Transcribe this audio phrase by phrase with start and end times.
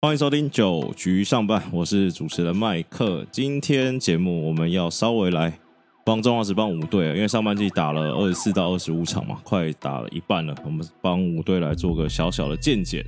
[0.00, 3.26] 欢迎收听九局上半，我是主持人麦克。
[3.32, 5.52] 今天节目我们要稍微来
[6.04, 10.54] 帮中华职棒五队，因为上半季打了二十四到二十五场嘛，快打了一半了。
[10.64, 13.04] 我们帮五队来做个小小的见解，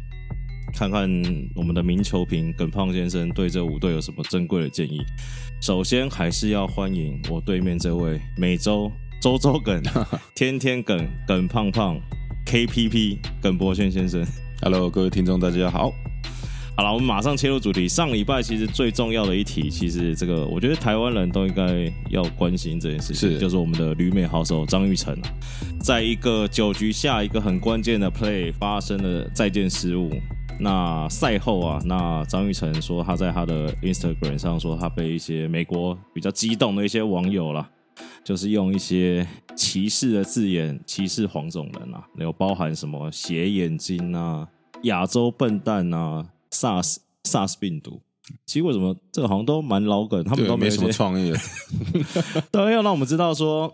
[0.75, 1.09] 看看
[1.55, 5.01] 我们的名球评耿胖先生对这五队有什么珍贵的建议。
[5.63, 8.91] 首先还是要欢迎我对面这位每周
[9.23, 9.81] 周周梗、
[10.35, 11.97] 天天梗耿胖胖
[12.47, 14.27] KPP 耿博轩先生。
[14.61, 15.93] Hello，各位听众，大家好。
[16.77, 17.87] 好了，我们马上切入主题。
[17.87, 25.29] 上礼拜其实最重要的一题，其实这个我觉得台湾人都应该要关心这件事情，是就是我们的旅美好手张玉成啊，
[25.83, 30.11] 在一个九局下一个很关键的 play 发生了再见失误。
[30.59, 37.69] 那赛后啊，那张玉成说他在他的 Instagram 上说他被一些美国比较激动的一些网友啦，
[38.25, 44.47] 就是用一些歧视的字眼歧视黄种人啊，有包含什么斜眼睛啊、
[44.83, 48.01] 亚洲笨蛋啊、SARS SARS 病毒。
[48.47, 51.33] 其实为什么这个好像都蛮老梗，他们都，没什么创意。
[52.53, 53.69] 对，要让我们知道说，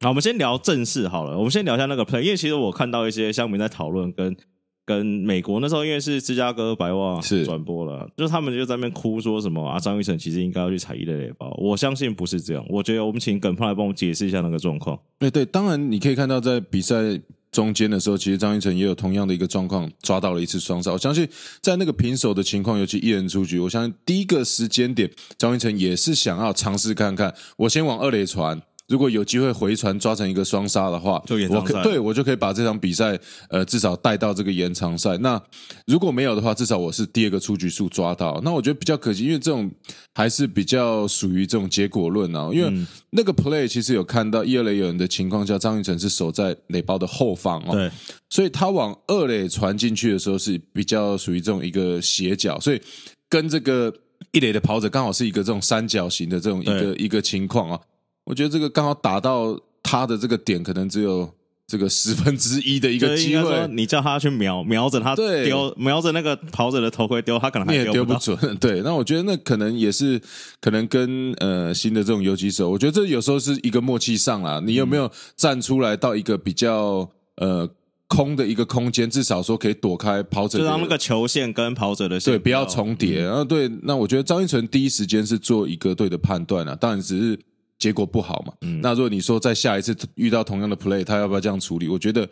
[0.00, 1.36] 好，我们先聊正事好了。
[1.36, 4.36] 我们先聊一下那个 play，因为其实我看到一些乡民在讨论，跟
[4.84, 11.52] 跟美国那时候，因为是芝加哥白袜是转播了，就是他们就在那边哭说什么啊，张玉成其实应该要去踩一垒垒包。
[11.58, 14.96] 我相信不是这样，我觉得我们请耿胖来帮我们解释一下那个状况。
[15.18, 17.20] 对对，当然你可以看到，在比赛
[17.56, 20.92] 中间的时候，其实张玉成也有同样的一个状况，抓到了一次双杀。
[20.92, 21.26] 我相信
[21.62, 28.60] 在那个平手的情况，尤其一人出局，我相信第一个时间点，张玉成也是想要尝试看看，我先往二垒传。
[28.88, 33.18] 如果有机会回传抓成一个双杀的话，就延长赛我对我就可以把这场比赛
[33.50, 35.18] 呃至少带到这个延长赛。
[35.18, 35.42] 那
[35.86, 38.40] 如果没有的话，至少我是第二个出局数抓到。
[38.44, 39.68] 那我觉得比较可惜，因为这种
[40.14, 42.48] 还是比较属于这种结果论啊。
[42.52, 47.90] 因为那个 play 其实有看到一二垒有人的情况下，张玉成是守在垒包的后方哦，对，
[48.30, 52.80] 所以他往二垒传进去的时候是比较属于这种一个斜角，所以
[53.28, 53.92] 跟这个
[54.30, 57.80] 一垒的跑者刚好是一个这种三角形的这种一个一个情况啊。
[58.26, 61.32] 我觉得这个刚好打到他的这个点，可能只有
[61.66, 63.68] 这个十分之一的一个机会。
[63.68, 68.82] 你叫他去瞄瞄着他对丢，瞄着那个跑者的头盔丢，他可能也丢不准， 对。
[68.82, 70.20] 那我觉得那可能也是
[70.60, 74.60] 可能跟呃新的这种游击手，我觉得这有时候是一个默契上啦。
[74.64, 77.68] 你有没有站出来到一个比较呃
[78.08, 83.22] 空的一个空间，至少说可以躲开跑者的，就让那个球线跟跑者的线对不要重叠。
[83.22, 87.38] 然后对，那我觉得张一纯第一时间是做一个对的判断啊，当然只是
[87.78, 88.52] 结果不好嘛。
[88.82, 91.88] 那如果你说在下一次遇到同样的 play，他要不要这样处理？
[91.88, 92.28] 我觉得。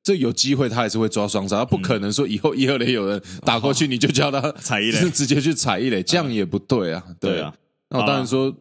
[0.00, 7.04] 这有机会，他还是会抓双杀，他不可能说以后一二垒有人打过去，你就叫他 踩一垒是 直接去踩一垒，这样也不对啊。
[7.20, 7.52] 对啊，
[7.90, 8.54] 那我当然说，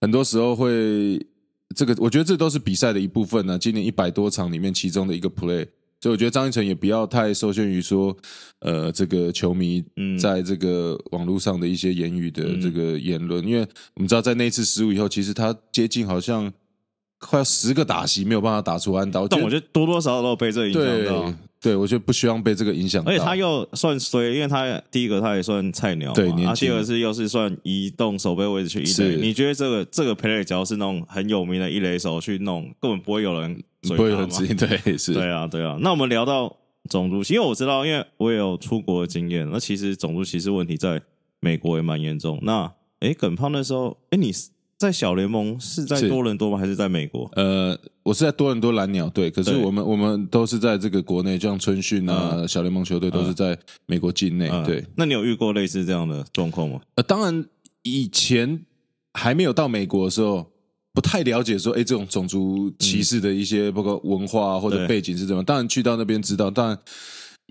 [0.00, 1.24] 很多时候会
[1.76, 5.64] 这个，我觉得这都是比赛的一部分呢、今年一百多场里面其中的一个 play，
[6.00, 8.16] 所以我觉得张一成也不要太受限于说，
[8.60, 13.60] 呃，这个球迷嗯在这个网络上的一些言语的这个言论，因为
[13.94, 16.50] 我们知道在那一次失误以后，其实他接近好像
[17.18, 21.34] 快要十个打席没有办法打出安打，我但我觉得多多少少都有被这个影响到对。
[21.62, 29.16] 对，我觉得不希望被这个影响到，而且他又算衰，因为他第一个他也算菜鸟，对年啊，第轻二个是又是算移动守备位置去一是垒。
[29.20, 35.76] 你觉得这个这个 play 只要是那种很有名的一垒手去弄，根本不会有人追不会很直接，对 是，对啊，对啊。
[35.80, 36.54] 那我们聊到
[36.88, 41.00] 种族因为我知道，因为我也有出国的经验，那其实种族歧视问题在
[41.40, 42.38] 美国也蛮严重。
[42.42, 42.70] 那
[43.00, 46.58] 诶，耿胖那时候，诶，你是在小联盟是在多伦多吗？
[46.58, 47.30] 还是在美国？
[47.36, 54.48] 呃，我是在多伦多蓝鸟队，可是我们我们都是在这个国内，就像春训啊、小联盟球队都是在美国境内。
[54.50, 56.80] 嗯对，，那你有遇过类似这样的状况吗？
[56.96, 57.44] 呃，当然
[57.82, 58.64] 以前
[59.14, 60.49] 还没有到美国的时候，
[60.92, 65.44] 不太了解说，哎，这种种族歧视的一些包括文化、啊、或者背景是怎么样。
[65.44, 66.78] 当然去到那边知道，当然。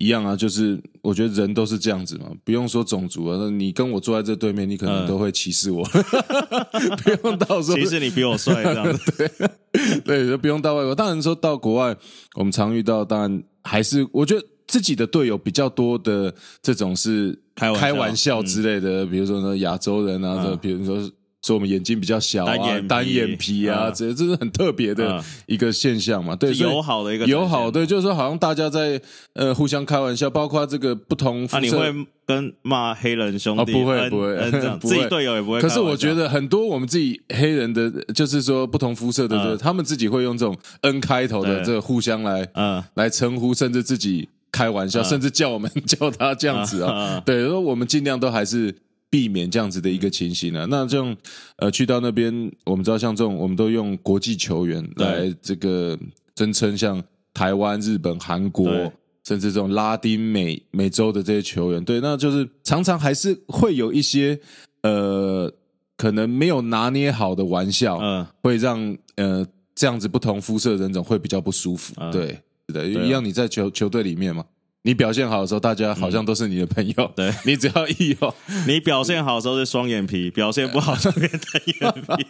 [0.01, 5.07] 一样啊，就是我觉得人都是这样子嘛，不用说种族啊，那你跟我坐在这对面，你可能嗯。
[5.07, 5.83] 都会歧视我，
[7.03, 9.31] 不用到时候其实你比我帅这样子，
[10.05, 10.95] 对，就不用到外国。
[10.95, 11.93] 当然说到国外，
[12.35, 20.59] 我们常遇到，当然还是我觉得自己的队友比较多的这种是开玩笑开玩笑之类的，比如说呢亚洲人啊，这、嗯。
[20.61, 22.55] 比如说说我们眼睛比较小啊，
[22.87, 26.35] 单眼皮啊，嗯这这是很特别的嗯一个现象嘛。
[26.35, 29.01] 对，友好的一个友好，展现对，就是说好像大家在
[29.33, 31.77] 呃互相开玩笑，包括这个不同肤那、色。
[31.79, 33.61] 啊你会跟骂黑人兄弟？
[33.61, 34.35] 哦不会不会
[34.81, 35.59] 自己队友也不会。
[35.61, 47.23] 可是我觉得很多我们自己黑人的，就是说不同肤色的，嗯他们自己会用这种 N 开头的这个互相来嗯，来称呼，甚至自己开玩笑，甚至叫我们 叫他这样子嗯啊嗯。
[47.25, 48.75] 对，说我们尽量都还是
[49.09, 50.65] 避免这样子的一个情形啊。
[50.69, 51.15] 那这种
[51.57, 55.97] 呃，去到那边，我们知道像这种，我们都用国际球员来这个
[56.35, 57.03] 尊称，像
[57.33, 58.91] 台湾、日本、韩国。
[59.25, 64.39] 甚至这种拉丁美美洲的这些球员，对，那就是常常还是会有一些
[64.81, 65.53] 呃，
[65.95, 69.45] 可能没有拿捏好的玩笑，嗯，会让呃
[69.75, 71.93] 这样子不同肤色的人种会比较不舒服。
[71.97, 72.39] 嗯对，
[72.69, 74.43] 是的，一样你在球球队里面嘛，
[74.83, 76.93] 你表现好的时候，大家好像都是你的朋友。
[76.97, 78.35] 嗯 对你只要一有
[78.67, 82.25] 你表现好的时候是双眼皮，表现不好就变单眼皮。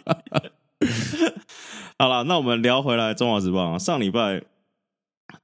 [1.98, 4.42] 好了，那我们聊回来中华职棒啊，上礼拜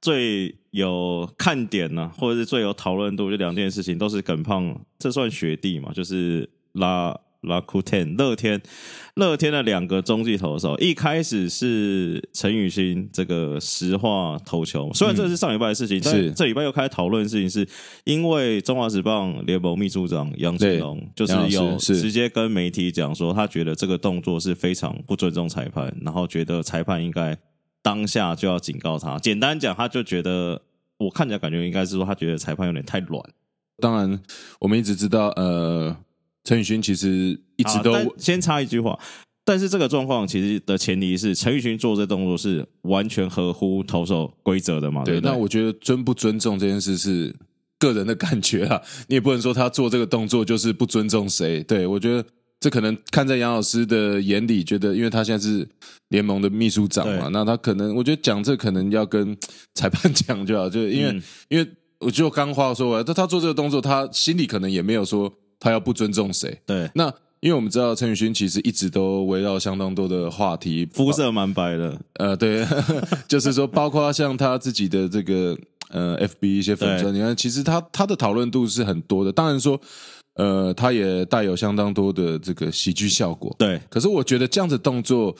[0.00, 5.92] 最有看点呢、或者是最有讨论度，就两件事情，都是耿胖，这算学弟嘛？
[5.94, 7.16] 就是拉
[7.46, 8.60] 乐天
[9.14, 17.66] 乐天的两个中继投手，一开始是陈宇勋这个实话投球，虽然这是上礼拜的事情，但是这礼拜又开始讨论的事情，是
[18.04, 27.36] 因为中华职棒联盟秘书长杨金龙就是有直接跟媒体讲说，他觉得这个动作是非常不尊重裁判，然后觉得裁判应该
[27.82, 29.18] 当下就要警告他。
[29.18, 30.60] 简单讲，他就觉得
[30.98, 33.22] 我看起来感觉应该是说，他觉得裁判有点太软。
[33.78, 34.18] 当然，
[34.58, 35.94] 我们一直知道，呃，
[36.46, 38.96] 陈宇勋其实一直都、先插一句话，
[39.44, 45.02] 但是这个状况其实的前提是陈宇勋做这动作是完全合乎投手规则的嘛？
[45.02, 45.20] 对对。
[45.20, 47.34] 对，那我觉得尊不尊重这件事是
[47.80, 51.64] 个人的感觉啊，你也不能说他做这个动作就是不尊重谁。
[51.64, 52.24] 对我觉得
[52.60, 55.68] 这可能看在杨老师的眼里，觉得因为他现在是
[56.10, 59.36] 联盟的秘书长嘛，那他可能我觉得讲这可能要跟
[59.74, 61.68] 裁判讲就好，就是因为、嗯因为
[61.98, 66.60] 我就刚话说完，他他做这个动作，他心里可能也没有说他要不尊重谁。
[66.66, 72.66] 对那因为我们知道陈宇勋其实一直都围绕相当多的话题，肤色蛮白的，呃，对，
[73.28, 75.56] 就是说，包括像他自己的这个
[75.90, 79.30] 呃，FB 一些粉丝，你看，其实他他的讨论度是很多的。
[79.30, 79.78] 当然说，
[80.34, 83.54] 呃，他也带有相当多的这个喜剧效果。
[83.58, 85.36] 对，可是我觉得这样子动作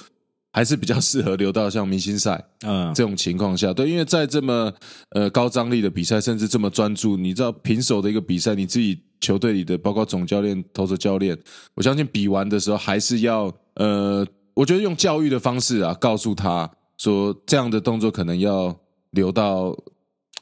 [0.56, 4.72] 还是比较适合留到像明星赛嗯，这种情况下，对，因为在这么
[5.10, 11.36] 呃高张力的比赛，甚至这么专注，你知道平手的一个比赛，你自己球队里的包括总教练、投手教练，
[11.74, 18.74] 我相信比完的时候还是要呃，我觉得用教育的方式啊，告诉他说这样的动作可能要
[19.10, 19.76] 留到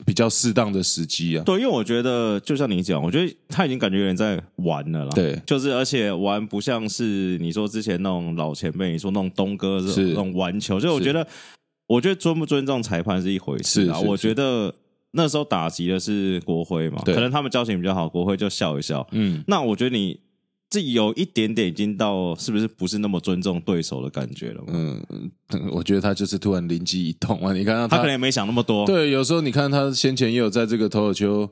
[0.04, 1.44] 比较适当的时机啊。
[1.44, 5.10] 对，因为我觉得就像你讲，我觉得他已经感觉有点在玩了啦。
[5.14, 11.26] 对就是而且玩不像是你说之前那种老前辈，你说那种东哥这种是那种玩球，就我觉得，
[11.86, 14.00] 我觉得尊不尊重裁判是一回事啊。
[14.00, 14.74] 我觉得
[15.12, 19.06] 那时候打击的是国徽嘛，可能他们交情比较好，国徽就笑一笑。
[19.12, 20.18] 嗯，那我觉得你
[20.74, 24.64] 这有一点点已经到是不是不是那么尊重对手的感觉了？
[24.66, 25.00] 嗯，
[25.70, 27.52] 我觉得他就是突然灵机一动啊！
[27.52, 28.84] 你看他他可能也没想那么多。
[28.84, 31.48] 对，有时候你看他先前也有在这个投手球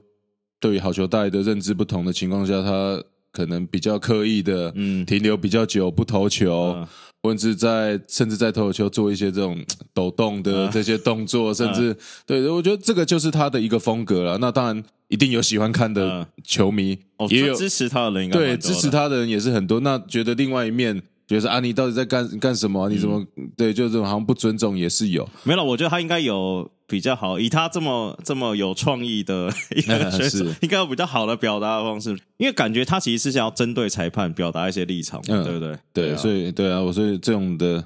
[0.59, 6.89] 对于好球带的认知不同的情况下，他可能比较刻意的嗯停留比较久不投球，嗯
[7.23, 9.59] 或者是在甚至在投手球做一些这种
[9.95, 11.97] 抖动的嗯这些动作，甚至
[12.27, 14.39] 对我觉得这个就是他的一个风格了。
[14.39, 19.81] 那当然一定有喜欢看的嗯球迷，哦，也有支持他的人应该对支持他的人也是很多。
[19.81, 21.03] 那觉得另外一面。
[21.41, 22.89] 觉得啊，你到底在干干什么啊？
[22.89, 23.73] 你怎么、嗯对？
[23.73, 32.11] 就这种好像不尊重也是有，没有，我觉得他应该有比较好，以他这么这么有创意的一个选手 是，应该有比较好的表达的方式。
[32.37, 35.79] 因为感觉他其实是想要针对裁判表达一些立场对不对？
[35.93, 37.83] 对，啊所以对啊，我所以这种的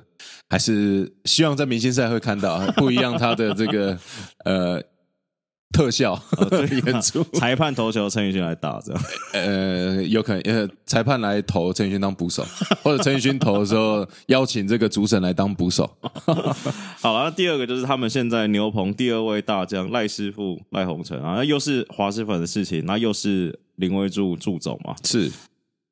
[0.49, 3.99] 还是希望在明星赛会看到不一样他的这个
[4.45, 4.83] 呃
[5.73, 6.19] 特效、
[6.87, 9.03] 演出， 裁判投球，陈宇勋来打这样。
[9.35, 12.47] 呃，有可能呃裁判来投陈宇勋当捕手，
[12.83, 15.91] 或者陈宇勋投的时候邀请这个主审来当捕手。
[17.01, 25.31] 好了，那第二个就是他们现在牛棚第二位大将赖师傅赖鸿成啊，那又是华师粉的事情，那又是林威柱助总嘛，是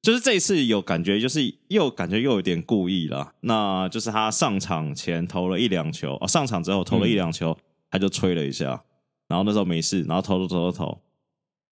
[0.01, 3.33] 就是这一次有感觉，就是又感觉又有点故意了。
[3.41, 7.57] 那就是他上场前投了一两球，哦，上场之后投了一两球，
[7.91, 8.83] 他就吹了一下，
[9.29, 11.01] 然后那时候没事，然后投投投投投，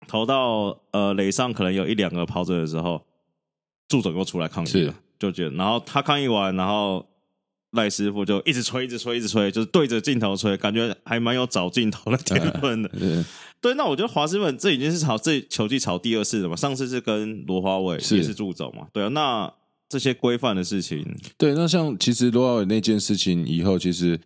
[0.07, 3.03] 投到呃垒上可能有一两个跑者的时候，
[3.89, 7.07] 助总又出来抗议了，就觉得，然后他抗议完，然后
[7.73, 12.91] 赖师傅就一直吹，一直吹，一直吹，就是对着镜头吹，感觉还蛮有找镜头的天分的。
[13.01, 13.25] 呃
[13.61, 19.53] 对，那我觉得华师粉这已经是炒这球季炒第二次了嘛，上次是跟罗华伟是也是助总嘛，对啊，那
[19.87, 21.05] 这些规范的事情，
[21.37, 24.19] 对，那像其实罗奥伟那件事情以后，其实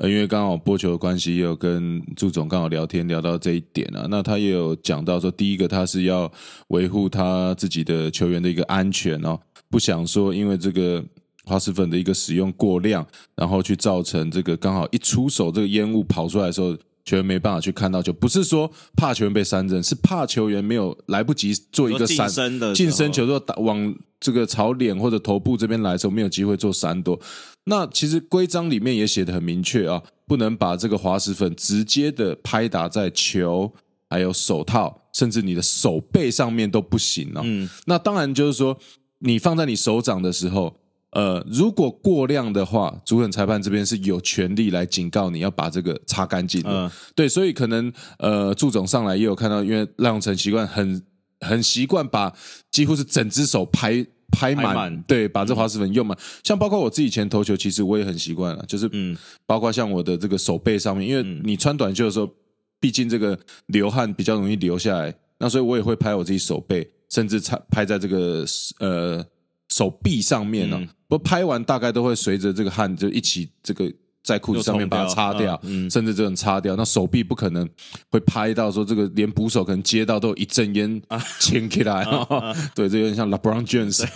[0.00, 4.06] 呃，因为刚好播球的关系，也有跟祝总刚好聊天聊到这一点啊。
[4.08, 6.30] 那他也有讲到说，第一个他是要
[6.68, 9.38] 维护他自己的球员的一个安全哦，
[9.68, 11.04] 不想说因为这个
[11.44, 16.74] 花石粉的一个使用过量，然后去造成这个刚好一出手这个烟雾跑出来的时候。
[17.02, 27.18] 球员没办法去看到球，不是说怕球员被三振，是怕球员没有来不及做一个说闪近身的近身球，就打往这个朝脸或者头部这边来的时候，没有机会做闪躲。
[27.64, 33.72] 那其实规章里面也写的很明确啊，不能把这个滑石粉直接的拍打在球
[34.08, 37.42] 还有手套，甚至你的手背上面都不行哦。
[37.44, 38.76] 嗯，那当然就是说，
[39.18, 40.74] 你放在你手掌的时候，
[41.10, 46.70] 呃，如果过量的话，主审裁判这边是有权利来警告你要把这个擦干净的。
[46.70, 51.02] 嗯对，所以可能呃，祝总上来也有看到，因为赖永成习惯很
[51.40, 52.32] 很习惯把
[52.70, 56.16] 几乎是整只手拍拍满，拍对，把这滑石粉用满。
[56.42, 59.16] 像包括我自己以前投球，其实我也很习惯了，就是嗯。
[59.46, 62.30] 包括像我的这个手背上面，因为你穿短袖的时候，
[62.78, 68.44] 毕竟这个流汗比较容易流下来，那所以我也会拍我自己手背，甚至拍拍在这个
[68.78, 69.24] 呃
[69.68, 70.88] 手臂上面呢、嗯。
[71.08, 76.76] 不拍完大概都会随着这个汗就一起这个在裤子上面把它擦掉，嗯嗯甚至这种擦掉。
[76.76, 77.68] 那手臂不可能
[78.10, 81.00] 会拍到说这个连捕手可能接到都有一阵烟
[81.38, 82.04] 牵起来，
[82.74, 84.06] 对，这有点像 LeBron James。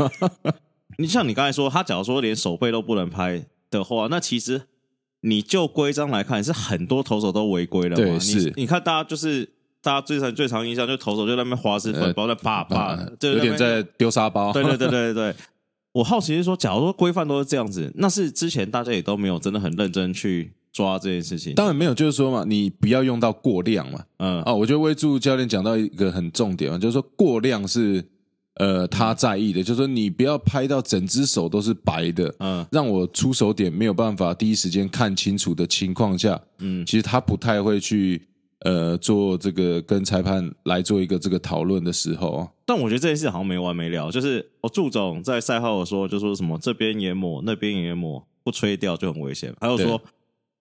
[0.99, 4.63] 你像你刚才说，他假如说连手背都不能拍的话，那其实
[5.23, 7.97] 你就规章来看，是很多投手都违规了嘛？
[7.97, 9.49] 对是你看大家就是
[9.83, 14.53] 大家最常最常印象，就投手就在那边滑石粉呃包在啪啪，就有点在丢沙包。
[14.53, 15.35] 对对对对对对。
[15.95, 21.55] 我好奇是说，假如说规范都是这样子，那是之前大家也都没有真的很认真去抓这件事情。
[21.55, 24.05] 当然没有，就是说嘛，你不要用到过量嘛。
[24.19, 28.05] 嗯啊，我觉得威助教练讲到一个很重点啊，就是说过量是
[28.57, 38.21] 呃他在意的，就是说你不要拍到整只手都是白的，嗯让我出手点没有办法第一时间看清楚的情况下，嗯其实他不太会去
[38.65, 42.49] 呃做这个跟裁判来做一个这个讨论的时候啊。
[42.67, 49.55] 但我觉得这件事好像没完没了，就是哦祝总在赛后有说，就说什么这边也抹，那边也抹，不吹掉就很危险。
[49.61, 50.07] 还有说对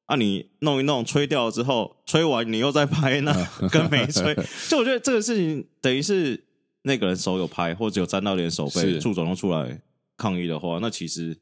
[0.05, 3.33] 啊，你弄一弄，吹掉之后，吹完你又再拍，那
[3.71, 4.35] 跟没吹。
[4.69, 6.43] 就我觉得这个事情等于是
[6.81, 9.81] 那个人手有拍，或者有沾到点手背，是祝总又出来
[10.17, 11.37] 抗议的话，那其实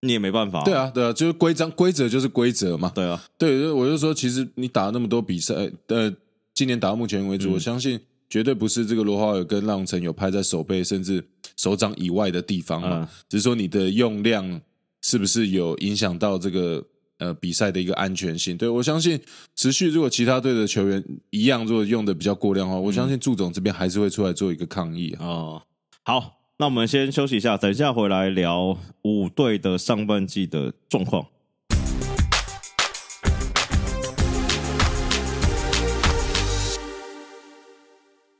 [0.00, 0.62] 你也没办法。
[0.64, 2.92] 对，啊，对啊，就是规章规则就是规则嘛。
[2.94, 5.54] 对啊，对，我就说，其实你打那么多比赛，
[5.88, 6.12] 呃，
[6.54, 7.98] 今年打到目前为止，嗯我相信
[8.30, 11.24] 绝对不是这个罗华尔跟浪城有拍在手背甚至
[11.56, 14.60] 手掌以外的地方嘛，嗯只是说你的用量
[15.02, 16.84] 是不是有影响到这个
[17.18, 18.56] 呃比赛的一个安全性？
[18.56, 19.20] 对我相信，
[19.56, 25.26] 持续如果其他队的球员一样，如果用的比较过量的话，我相信祝总这边还是会出来做一个抗议啊。
[25.26, 25.62] 哦，
[26.04, 31.24] 好，那我们先休息一下，等一下回来聊五队的上半季的状况。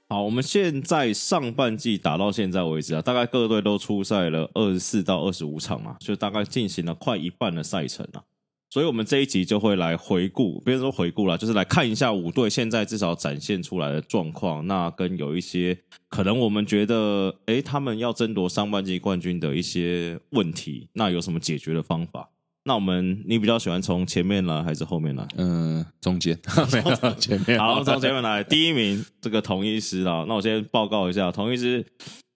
[0.08, 8.24] 好，我们现在上半季打到现在为止啊，大概各队都出赛了二十四到二十五场嘛，就大概进行了快一半的赛程啊。
[8.70, 14.66] 所以，我们这一集就会来回顾，别说回顾了，就是来看一下五队现在至少展现出来的状况。
[14.66, 15.78] 那跟有一些
[16.10, 22.28] 可能我们觉得，诶，他们要争夺上半季冠军的一些问题，那有什么解决的方法？
[22.64, 25.26] 那我们你比较喜欢从前面来还是后面来？
[25.38, 26.38] 嗯、中间
[26.70, 31.82] 没有前面好，从前面来，第一名这个同一师啊，那我先报告一下，同一师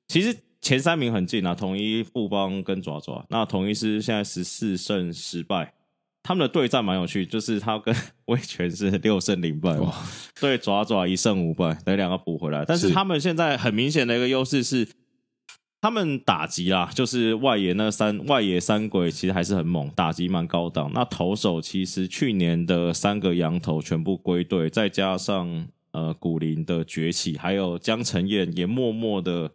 [0.09, 3.23] 其实前三名很近啊，统一、富邦跟爪爪。
[3.29, 5.75] 那统一师现在十四胜十败，
[6.23, 7.95] 他们的对战蛮有趣，就是他跟
[8.27, 9.77] 魏权是六胜零败，
[10.41, 12.65] 对爪爪一胜五败，等两个补回来。
[12.65, 14.89] 但是是他们现在很明显的一个优势是。
[15.85, 20.89] 他们打击啦，就是外野那三外野三鬼其实还是很猛，打击蛮高档。
[20.95, 29.51] 那投手其实去年的三个羊头全部归队，再加上呃古林的崛起，还有江承燕也默默的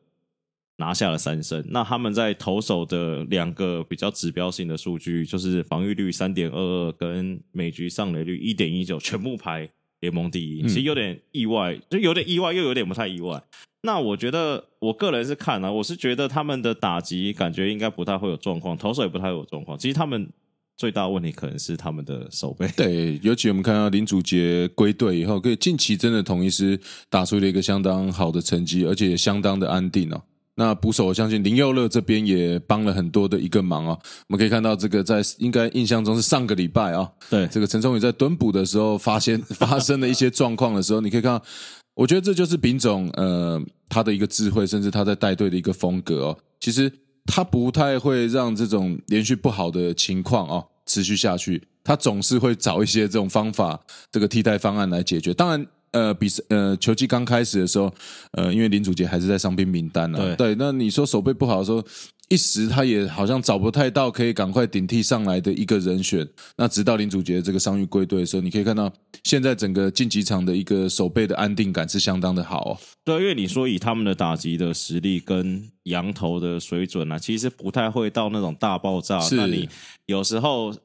[0.77, 1.63] 拿下了三胜。
[1.67, 9.69] 那他们在投手的两个比较指标性的数据，就是防御率三点二二跟每局上垒率一点一九，全部排
[9.99, 10.61] 联盟第一。
[10.63, 13.43] 其实有点意外，就有点意外，又有点不太意外。
[13.81, 19.77] 那我觉得，我个人是看啊，我是觉得他们的打击感觉应该不太会有状况，投手也不太会有状况。
[19.77, 20.27] 其实他们
[20.75, 22.67] 最大的问题可能是他们的手背。
[22.75, 26.77] 对，尤其我们看到林祖杰归队以后，可以近期真的统一师
[27.09, 30.21] 打出了一个相当好的成绩，而且也相当的安定哦。
[30.59, 33.97] 那捕手，我相信林佑乐这边也帮了很多的一个忙哦。
[34.27, 41.45] 我们可以看到，这个在应该印象中是上个礼拜啊、对，这个陈忠宇在蹲捕的时候发现 发生了一些状况的时候，你可以看到，
[41.93, 46.37] 我觉得这就是丙总呃他的一个智慧，甚至他在带队的一个风格哦。
[46.59, 46.91] 其实
[47.27, 53.79] 他不太会让这种连续不好的情况哦持续下去，他总是会找一些这种方法，
[54.11, 55.35] 这个替代方案来解决。
[55.35, 55.67] 当然。
[55.91, 57.93] 呃，比赛呃，球季刚开始的时候，
[58.33, 61.83] 呃，因为林祖杰还是在伤兵名单呢、对对，那你说手背不好的时候，
[62.29, 66.27] 一时他也好像找不太到可以赶快顶替上来的一个人选。
[66.57, 68.91] 那直到林祖杰这个伤愈归队的时候，你可以看到
[69.23, 72.77] 现在整个晋级场的一个守备的安定感是相当的好哦。
[73.05, 79.19] 对，因为你说以他们的打击的实力跟羊头的水准啊，其实不太会到那种大爆炸。
[79.21, 79.69] 是那你
[80.07, 80.75] 有时候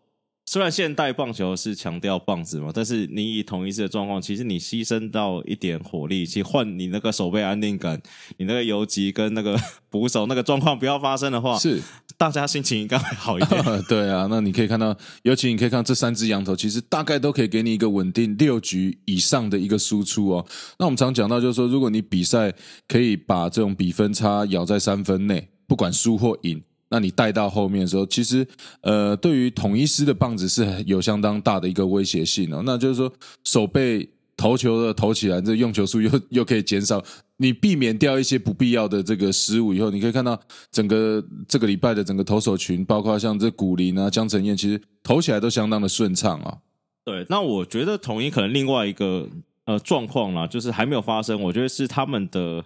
[0.52, 7.98] 虽然现代棒球是强调棒子嘛，但是你以同一次的状况，其实你牺牲到一点火力，去换你那个手背安定感，
[8.36, 11.80] 你那个游击跟那个捕手那个状况不要发生的话，是
[12.18, 13.64] 大家心情应该会好一点。
[13.88, 20.46] 对啊，那你可以看到，尤其你可以看到这三只羊头，其实大概都可以给你一个稳定六局以上的一个输出哦。
[20.78, 22.52] 那我们常讲到，就是说，如果你比赛
[22.86, 26.62] 可以把这种比分差咬在三分内，不管输或赢。
[26.92, 28.46] 那你带到后面的时候，其实
[28.82, 32.62] 呃，对于统一师的棒子是有相当大的一个威胁性哦。
[32.66, 33.10] 那就是说，
[33.44, 34.06] 手背
[34.36, 37.02] 投球的投起来，这用球数又又可以减少，
[37.38, 40.38] 你避免掉一些不必要的这个失误以后，你可以看到
[40.70, 46.58] 整个这个礼拜的整个投手群，包括像这古林啊、江承燕，其实投起来都相当的顺畅啊。
[47.06, 49.26] 对，那我觉得统一可能另外一个
[49.64, 52.62] 呃状况啦，就是还没有发生，我觉得是他们的。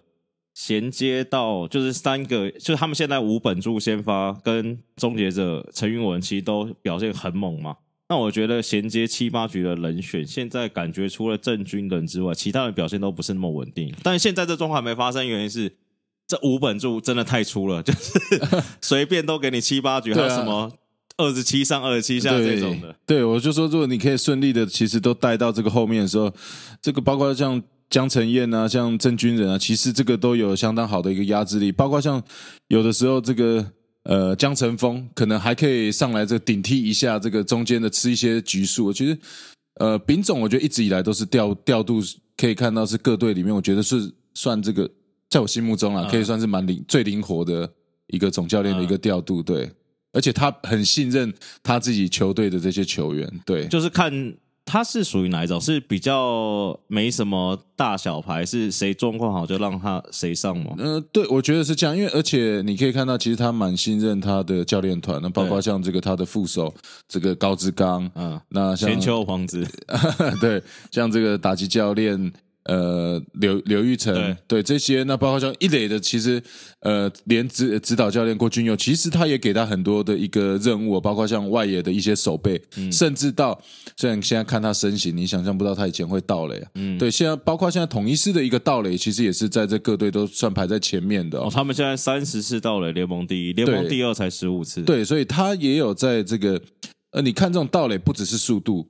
[0.56, 7.76] 衔接到就是三个，就是他们现在五本柱先发跟终结者陈云文其实都表现很猛嘛。
[8.08, 13.92] 那我觉得衔接七八局的人选，现在感觉除了郑军人之外，其他的表现都不是那么稳定。
[14.02, 15.70] 但现在这状况没发生，原因是
[16.26, 18.18] 这五本柱真的太粗了， 就是
[18.80, 20.72] 随便都给你七八局，还有什么
[21.18, 22.96] 二十七上二十七下这种的。
[23.04, 26.32] 对，我就说，如果你可以顺利的，其实都带到这个后面的时候，
[26.80, 27.62] 这个包括像。
[27.88, 31.70] 江晨燕啊，像郑军人啊，其实这个都有相当好的一个压制力。
[31.70, 32.22] 包括像
[32.68, 33.64] 有的时候，这个
[34.02, 38.92] 呃江晨峰可能还可以上来这顶替一下这个中间的吃一些局数。
[38.92, 39.16] 其实
[39.74, 42.00] 呃丙总，我觉得一直以来都是调调度，
[42.36, 44.90] 可以看到是各队里面，我觉得是算这个
[45.30, 47.70] 在我心目中啊，可以算是蛮灵最灵活的
[48.08, 49.40] 一个总教练的一个调度。
[49.40, 49.70] 对，
[50.12, 53.40] 而且他很信任他自己球队的这些球员。
[53.46, 54.34] 对，就是看。
[54.66, 55.58] 他是属于哪一种？
[55.60, 60.74] 是比较没什么大小牌，是谁状况好就让他谁上吗？
[60.76, 61.96] 嗯，对，我觉得是这样。
[61.96, 66.74] 因为而且你可以看到，其实他蛮信任他的教练团，那包括像这个他的副手
[67.08, 69.66] 这个高志刚，嗯，那像千秋皇子，
[70.42, 72.32] 对，像这个打击教练。
[72.68, 76.42] 呃，刘刘玉成对这些，那包括像一垒的，其实
[76.80, 83.56] 呃，连指指导教练郭俊佑，其实他也给他很多的一个任务，包括像外野的一些守备，甚至到
[83.96, 86.68] 虽然现在看他身形，你想象不到他以前会盗垒啊。
[86.74, 91.38] 嗯，对，现在包括现在统一师的一个盗垒，其实也是在这各队都算排在前面的。
[91.38, 94.82] 哦，他们现在三十次盗垒，联盟第一，联盟第二才十五次。
[94.82, 96.60] 对，所以他也有在这个
[97.12, 98.88] 呃，你看这种盗垒不只是速度。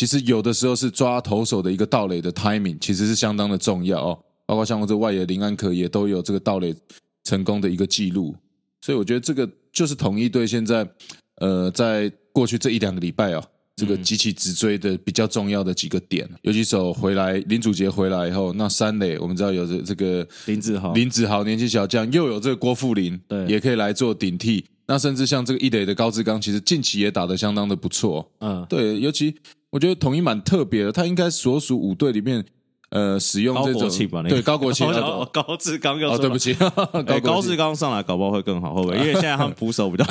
[0.00, 4.18] 其实有的时候是抓投手的一个盗垒的 timing，其实是相当的重要哦。
[4.46, 6.74] 包括像我这外野林安可也都有这个盗垒
[7.22, 8.34] 成功的一个记录，
[8.80, 10.88] 所以我觉得这个就是统一队现在
[11.36, 13.44] 呃，在过去这一两个礼拜哦，
[13.76, 16.26] 这个极其直追的比较重要的几个点。
[16.40, 24.64] 游击手回来，林祖杰回来以后，那三垒我们知道有这这个林子豪，林子豪年轻小将，又有这个郭富林，对，也可以来做顶替。
[24.86, 28.26] 那甚至像这个一垒的高志刚，其实近期也打得相当的不错。
[28.38, 29.36] 嗯，对，尤其。
[29.70, 32.44] 我觉得统一蛮特别的，他应该所属五队里面，
[32.90, 33.88] 呃，使用这种
[34.28, 34.86] 对高国庆、
[35.32, 36.52] 高志刚又哦，对不起，
[37.22, 38.96] 高志刚上来搞不好会更好，会不会？
[38.98, 40.04] 因为现在他们捕手比较，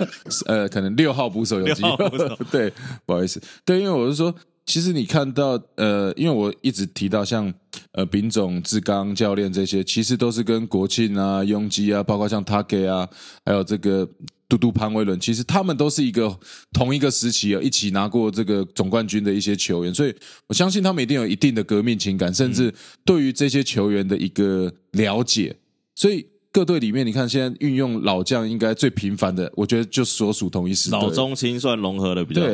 [0.46, 2.10] 呃，可能六号捕手有机会。
[2.50, 2.70] 对，
[3.06, 4.34] 不好意思，对，因为我是说，
[4.66, 7.50] 其实你看到，呃，因为我一直提到像
[7.92, 13.08] 呃丙总、志刚教练这些，其实都是跟国庆啊、拥基啊，包括像他给啊，
[13.46, 14.06] 还有这个。
[14.48, 16.38] 嘟嘟潘威伦，其实他们都是一个
[16.72, 20.14] 同一个时期啊，一起拿过这个总冠军的一些球员，所以
[20.46, 22.72] 我相信他们一定有一定的革命情感，甚至
[23.04, 25.56] 对于这些球员的一个了解。
[25.96, 32.48] 所以各队里面，你看现在运用老将应该最频繁的，我觉得就所属同一时老中青算融合的比较好。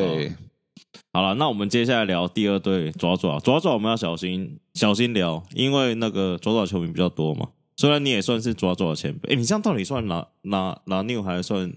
[1.12, 7.48] 好了，那我们接下来聊第二队爪爪爪爪，我们要小心小心聊，因为那个爪爪球迷比较多嘛。
[7.76, 11.72] 虽然你也算是爪爪前辈，哎，你这样到底算哪哪哪六还是算？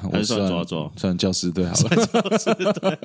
[0.12, 2.06] 还是算抓抓，算教师队好了。
[2.06, 2.98] 教师队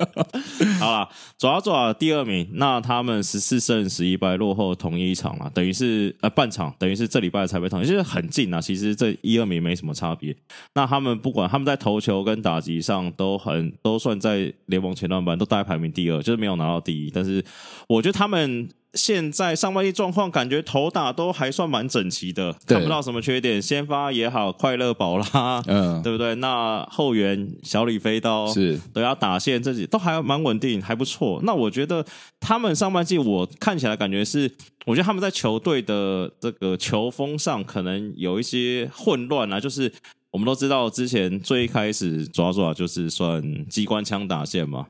[0.78, 8.60] 好了，抓抓第二名，那他们十四胜十一败，落后同一场了，等于是呃半场，等于是这礼拜才被同，就是很近啊。
[8.60, 10.34] 其实这一二名没什么差别。
[10.74, 17.10] 那他们不管他们在投球跟打击上都很都算在联盟前段班，都大概排名第二，就是没有拿到第一。
[17.10, 17.44] 但是
[17.86, 18.68] 我觉得他们。
[18.94, 23.60] 现在上半季状况感觉头打都还算蛮整齐的，看不到什么缺点。
[23.60, 26.34] 先发也好，快乐宝啦，嗯，对不对？
[26.36, 31.38] 那后援小李飞刀是都要打线，这些都还蛮稳定，还不错。
[31.44, 32.04] 那我觉得
[32.40, 34.50] 他们上半季我看起来感觉是，
[34.86, 39.60] 我觉得他们在球队的这个球风上可能有一些混乱啊。
[39.60, 39.92] 就是
[40.30, 44.86] 我们都知道，之前最开始抓抓就是算机关枪打线嘛。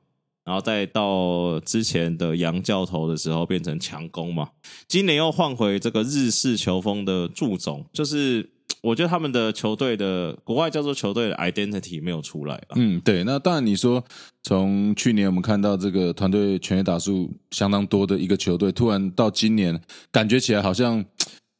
[0.48, 4.48] 然后再到之前的洋教头的时候变成强攻嘛，
[4.86, 8.48] 今年又换回这个日式球风的祝总，就是
[8.80, 12.68] 我觉得他们的球队的国外叫做球队的 identity 没有出来了。
[12.76, 13.24] 嗯，对。
[13.24, 14.02] 那当然，你说
[14.42, 19.78] 从去年我们看到这个团队全垒打数相当多的一个球队，突然到今年，
[20.10, 21.04] 感觉起来好像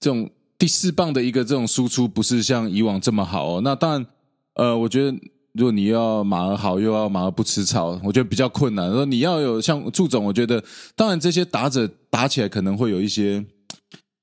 [0.01, 3.61] 这种第四棒的一个这种输出不是像以往这么好哦。
[3.63, 4.07] 那当然，
[4.55, 5.15] 呃，我觉得
[5.59, 8.91] 如果你要马儿好，又要马儿不吃草，我觉得比较困难。
[8.91, 10.65] 说你要有像祝总，我觉得
[10.97, 13.45] 当然这些打者打起来可能会有一些。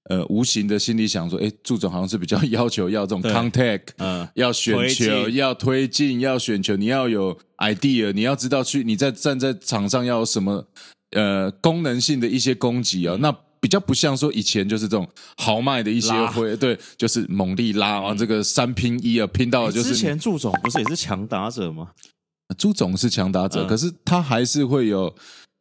[0.07, 10.63] 呃， 无形的心理想说，哎，祝总好像是比较要求要这种 contact，嗯，要选球，要推进，要选球，你要有 idea，你要知道去你在站在场上要有什么
[11.15, 21.89] 呃功能性的一些攻击啊，那比较不像说以前就是这种豪迈的一些会，对，就是猛力拉啊，这个三拼一啊，拼到就是之前祝总不是也是强打者吗？
[22.59, 25.11] 朱总是强打者，可是他还是会有。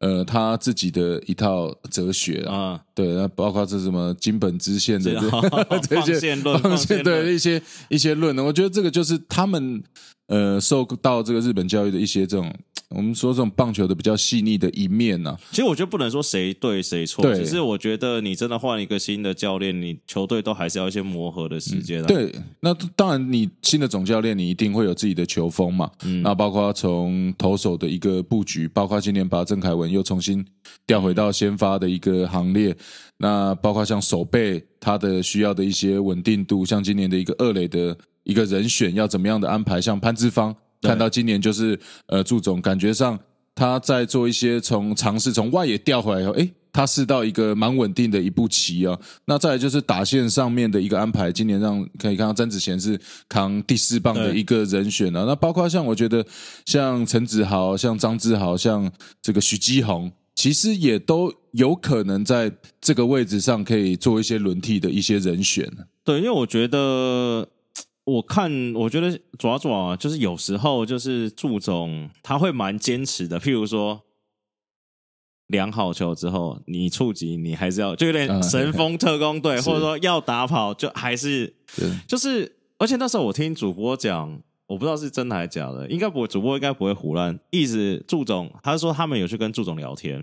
[0.00, 5.30] 呃，他自己的一套哲学啊，对，那包括这什么金本支线的这些
[6.60, 9.82] 放线对一些一些论呢，我觉得这个就是他们
[10.26, 12.52] 呃受到这个日本教育的一些这种。
[12.90, 22.02] 我们说这种棒球的比较细腻的一面呢，其实我觉得不能说谁对谁错，只是我觉得你真的换一个新的教练，你球队都还是要一些磨合的时间。
[22.04, 25.90] 对，那当然你新的总教练，你一定会有自己的球风嘛。
[26.22, 30.44] 那包括从投手的一个布局，包括今年把郑凯文又重新
[30.86, 32.76] 调回到先发的一个行列，
[33.16, 40.54] 那包括像守备他的需要的一些稳定度，像今年的一个二垒的一个人选要怎么样的安排，像潘志芳。
[40.84, 43.18] 看到今年就是呃，祝总感觉上
[43.54, 48.98] 他在做一些从尝试从外野调回来以后，哎，他是到一个蛮稳定的一步棋啊。
[49.24, 55.24] 那再来就是打线上面的一个安排，今年让可以看到曾子贤是扛第四棒的一个人选啊。
[55.26, 56.24] 那包括像我觉得
[56.66, 58.90] 像陈子豪、像张志豪、像
[59.22, 65.70] 这个徐基宏，其实也都有可能在这个位置上可以做一些轮替的一些人选。
[66.04, 67.48] 对，因为我觉得。
[68.04, 73.40] 我看，我觉得爪爪就是有时候就是祝总他会蛮坚持的。
[73.40, 74.02] 譬如说，
[75.46, 81.54] 量好球之后，你触及你还是要，就有点神风特工队， 或者说要打跑，就还是
[82.06, 82.56] 就是。
[82.76, 87.38] 而且那时候我听主播讲，我不知道是真的还是假的，应该不主播应该不会胡乱。
[87.50, 90.22] 意思祝总他说他们有去跟祝总聊天，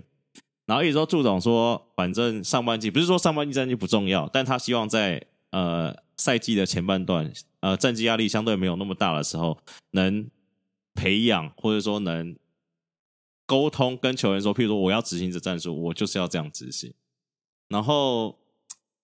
[0.66, 7.32] 然后一直说祝总说，反正上半季不是说上半季战绩不重要，但他希望在呃赛季的前半段。
[7.62, 9.58] 呃，战绩压力相对没有那么大的时候，
[9.92, 10.28] 能
[10.94, 12.36] 培养或者说能
[13.46, 16.92] 沟通跟球员说，譬如说我要执行这战术，我就是要这样执行。
[17.68, 18.38] 然后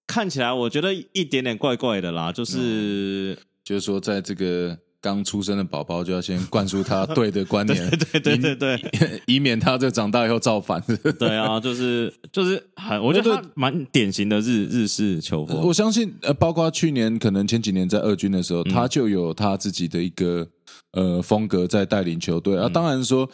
[0.06, 4.78] 看起来我觉得一点点怪怪的啦，就是就是说在这个。
[5.00, 10.82] 刚出生的宝宝就要先灌输他对的观念，对对对对对， 以免他这长大以后造反。
[11.18, 15.60] 对啊，就是就是很，我觉得蛮典型的日日式球风。
[15.62, 20.46] 我相信，呃，包括去年可能前几年在二军的时候，他就有他自己的一个
[20.92, 22.68] 呃风格在带领球队啊。
[22.68, 23.30] 当然说，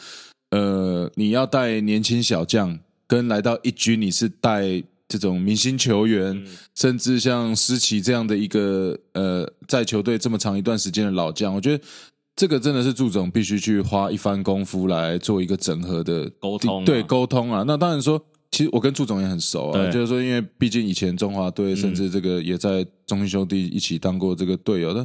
[0.50, 4.82] 呃，你要带年轻小将，跟来到一军你是带。
[5.08, 11.84] 这种明星球员，甚至像施奇这样的一个呃，在球队这么长一段时间的老将，我觉得
[12.34, 17.62] 这个真的是祝总必须去花一番功夫来做一个整合的沟通，对沟通啊。
[17.66, 18.20] 那当然说，
[18.54, 25.04] 其实我跟祝总也很熟啊，就是说，因为毕竟以前中华队，甚至这个也在中心兄弟一起当过这个队友的。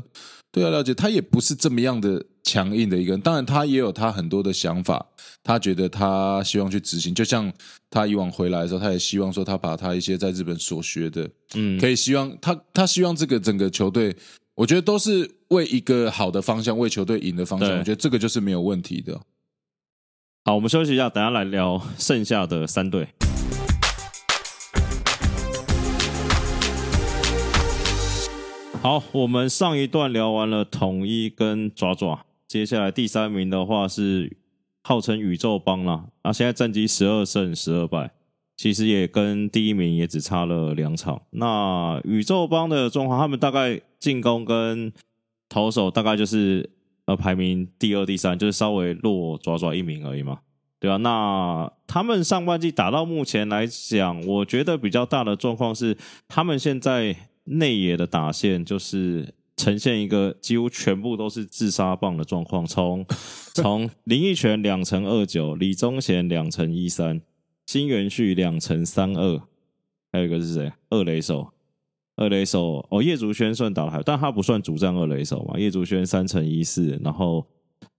[0.52, 5.04] 对啊，了解他也不是这么样的强硬的一个人，当然他也有他很多的想法，
[5.44, 7.52] 他觉得他希望去执行，就像
[7.90, 14.16] 他以往回来的时候，他也希望说他把他一些在日本所学的，嗯，可以希望他他希望这个整个球队，
[14.54, 19.20] 我觉得都是为一个好的方向，为球队赢的方向，我觉得这个就是没有问题的。
[20.46, 23.08] 好，我们休息一下，等下来聊剩下的三队。
[28.82, 34.38] 好，我们上一段聊完了统一跟爪爪，接下来第三名的话是
[34.84, 38.10] 号称宇宙帮啦，啊，现在战绩十二胜十二败，
[38.56, 41.22] 其实也跟第一名也只差了两场。
[41.32, 44.94] 那宇宙帮的状况，他们大概进攻跟
[45.50, 46.70] 投手大概就是
[47.04, 50.40] 呃排名第二、第三，就是稍微落爪爪一名而已嘛，
[50.80, 50.96] 对吧？
[50.96, 55.98] 那他们上半季打到目前来讲，我觉得比较大的状况是
[56.30, 57.14] 他们现在。
[57.50, 63.06] 内野的打线就是呈现一个几乎全部都是自杀棒的状况，从
[63.56, 67.22] 从林奕泉两成二九，李宗贤两成一三，
[67.66, 69.42] 新元旭两成三二，
[70.12, 70.72] 还有一个是谁？
[70.90, 71.50] 二垒手，
[72.16, 75.60] 二垒手哦，叶竹轩算打的还，但他不算主战二垒手嘛。
[75.60, 77.46] 叶竹轩三成一四，然后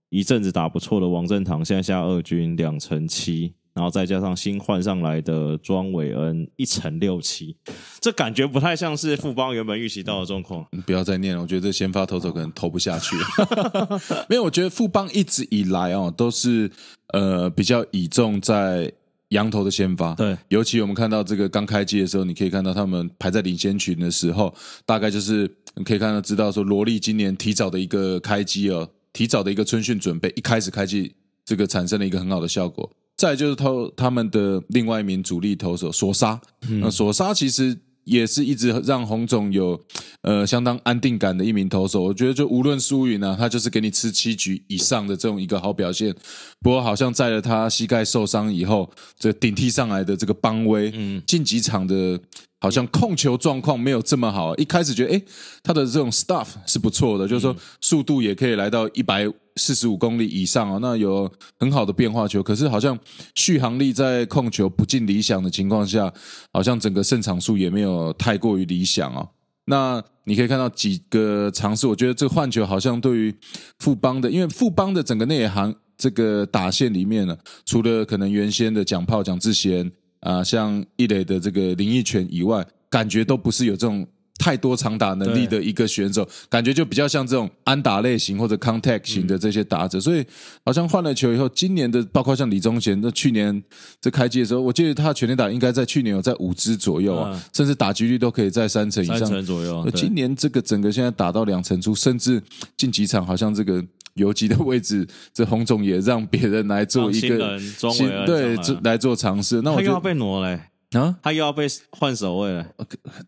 [0.09, 7.57] 一阵子打不错的王振堂现在下二军两成七，然后再加上新换上来的庄伟恩一乘六七，
[8.01, 10.67] 这感觉不太像是富邦原本预期到的状况。
[10.85, 13.17] 不要再念了，我觉得这先发投手可能投不下去。
[14.29, 16.71] 没有，我觉得富邦一直以来哦都是
[17.13, 18.93] 呃比较倚重在
[19.29, 20.15] 羊头的先发。
[20.15, 24.53] 对，尤其我们看到这个刚开机的时候，你可以看到他们排在领先群的时候，
[24.85, 32.91] 大概就是你可以看到知道说罗莉今年提早的一个开机哦，提早的一个春训准备，一开始开机这个产生了一个很好的效果。
[33.21, 36.41] 再就是投他们的另外一名主力投手索沙，
[36.81, 39.79] 那索沙其实也是一直让洪总有
[40.23, 42.03] 呃相当安定感的一名投手。
[42.03, 46.15] 我觉得就无论输赢呢，他就是给你吃七局以上的这种一个好表现。
[46.63, 52.19] 不过好像在了他膝盖受伤以后，这顶替上来的这个邦威，嗯，近几场的。
[52.61, 55.23] 好像控球状况没有这么好，一开始觉得哎，
[55.63, 62.43] 他的这种 stuff 是不错的，就是说速度也可以来到一百四十五公里以上啊，那有很好的变化球。
[62.43, 62.99] 可是好像
[63.35, 66.13] 续航力在控球不尽理想的情况下，
[66.53, 69.27] 好像整个胜场数也没有太过于理想啊。
[69.65, 73.35] 那你可以看到几个尝试，我觉得这个换球好像对于
[73.79, 79.91] 富邦的，因为富邦的整个内行这个打线里面呢，除了可能原先的蒋炮、蒋志贤。
[80.21, 84.07] 啊，像一磊的这个林奕泉以外，感觉都不是有这种
[84.39, 90.01] 太多长打能力的一个选手，感觉就比较像这种安打类型或者 contact 型的这些打者。
[90.01, 90.25] 所以
[90.65, 93.63] 好像换了球以后，今年的包括像李宗贤，那去年
[94.01, 99.87] 这开机的时候，我记得他全垒打应该在去年有在五支左右啊，甚至打击率都可以在三成以上三成左右。
[99.95, 102.43] 今年这个整个现在打到两成出，甚至
[102.77, 103.85] 近几场好像这个。
[104.15, 109.63] 游击的位置，这洪总也让别人来做一个新对来做尝试。
[109.63, 110.61] 那我又要被挪嘞
[110.93, 112.67] 啊，他又要被换守位了。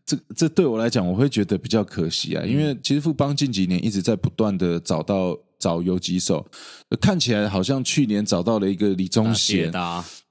[0.04, 6.44] 这这对我来讲，我会觉得比较可惜啊，因为其实富邦近几年一直在不断的找到找游击手，
[7.00, 9.72] 看起来好像去年找到了一个李宗贤。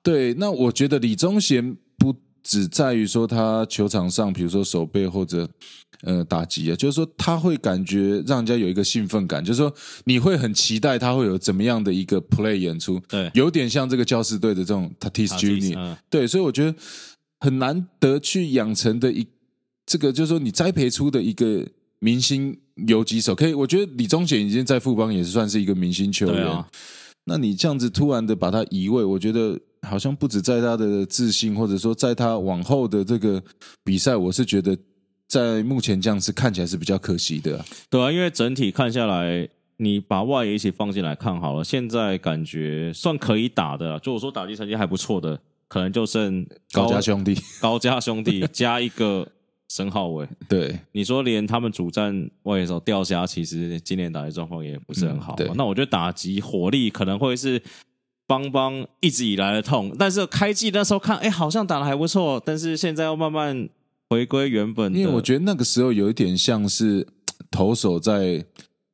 [0.04, 1.91] 对，那我觉得李宗贤不
[2.44, 5.50] 只在于说他球场上，比如说手背或者。
[6.04, 9.72] 呃，打击啊，就是说他会感觉让人家有一个兴奋感，就是说
[10.06, 16.76] 你会很期待他会有怎么样的一个 play 演出，对，有点像这个教师队的这种 Tatis Junior，对，所以我觉得
[17.40, 19.28] 很难得去养成的一
[19.86, 21.68] 这个，就是说你栽培出的一个
[22.00, 26.66] 明星游击手，可以，我觉得李宗贤已经在富邦也是算是一个明星球员，
[27.26, 33.44] 那你这样子突然的把他移位，我觉得好像不止在他的自信，或者说在他往后的这个
[33.84, 34.78] 比赛，我是觉得。
[35.28, 45.40] 在目前这样是看起来是比较可惜的，对啊，因为整体看下来，你把外野一起放进来看好了，现在感觉算可以打的，就我说打击成绩还不错的，
[45.70, 49.26] 可能就剩高家兄弟、高家兄弟加一个
[49.70, 50.28] 申浩伟。
[50.50, 55.38] 对，你说连他们主战外野手掉下，其实今年打击状况也不是很好。
[55.56, 57.58] 那我觉得打击火力可能会是
[58.32, 63.70] 邦邦一直以来的痛，但是开季那时候看，哎，好像打的还不错，但是现在要慢慢。
[64.12, 67.08] 回归原本，因为我觉得那个时候有一点像是
[67.50, 68.44] 投手在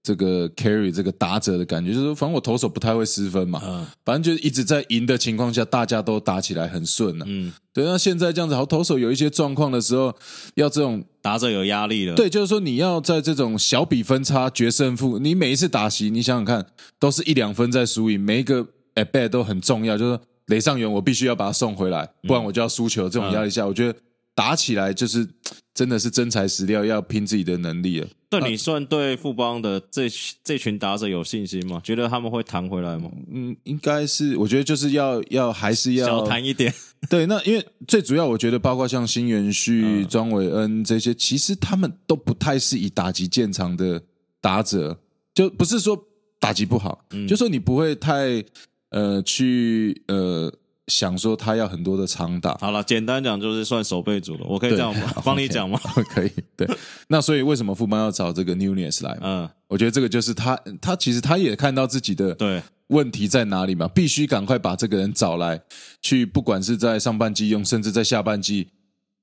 [0.03, 7.83] 这个 carry 这个打者的感觉，就是反正我投手不太会失分嘛，嗯，反正就是一直在赢的情况下，大家都打起来很顺了，嗯，对。
[7.83, 10.15] 那现在这样子，好，投手有一些状况的时候，
[10.53, 16.63] 要这种打者有压力了，对，就是说你要在这种小比分差决胜负，你每一次打席，你想想看，
[16.99, 18.63] 都是一两分在输赢，每一个
[18.97, 23.07] at bat 都很重要，就是雷上元，我必须要把他送回来，不然我就要输球。
[23.07, 23.97] 这种压力下，我觉得。
[24.37, 25.27] 打起来就是
[25.73, 28.07] 真的是真材实料，要拼自己的能力了。
[28.29, 30.07] 对你算对富邦的这
[30.43, 31.81] 这群打者有信心吗？
[31.83, 33.09] 觉得他们会弹回来吗？
[33.31, 34.37] 嗯，应该是。
[34.37, 36.71] 我觉得就是要要还是要小弹一点。
[37.09, 43.99] 对，那因为最主要，我觉得包括像新元旭、庄伟恩这些，其实他们都不太是以打击见长的
[44.39, 44.99] 打者，
[45.33, 45.99] 就不是说
[46.39, 48.43] 打击不好，就说你不会太
[48.89, 50.53] 呃去呃。
[50.89, 54.45] 想说他要很多的长打，好了，简单讲就是算守备组了。
[54.47, 55.77] 我可以这样 帮你讲吗？
[56.09, 56.65] 可以，对。
[57.09, 59.17] 那所以为什么富邦要找这个 Newness 来？
[59.21, 65.61] 嗯，我觉得这个就是他，他其实他也看到自己的对问题在哪里嘛，必须赶快把这个人找来，
[66.01, 68.69] 去不管是在上半季用，甚至在下半季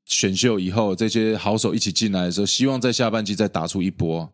[0.05, 4.31] 选秀以后，这些好手一起进来的时候，希望在下半季再打出一波。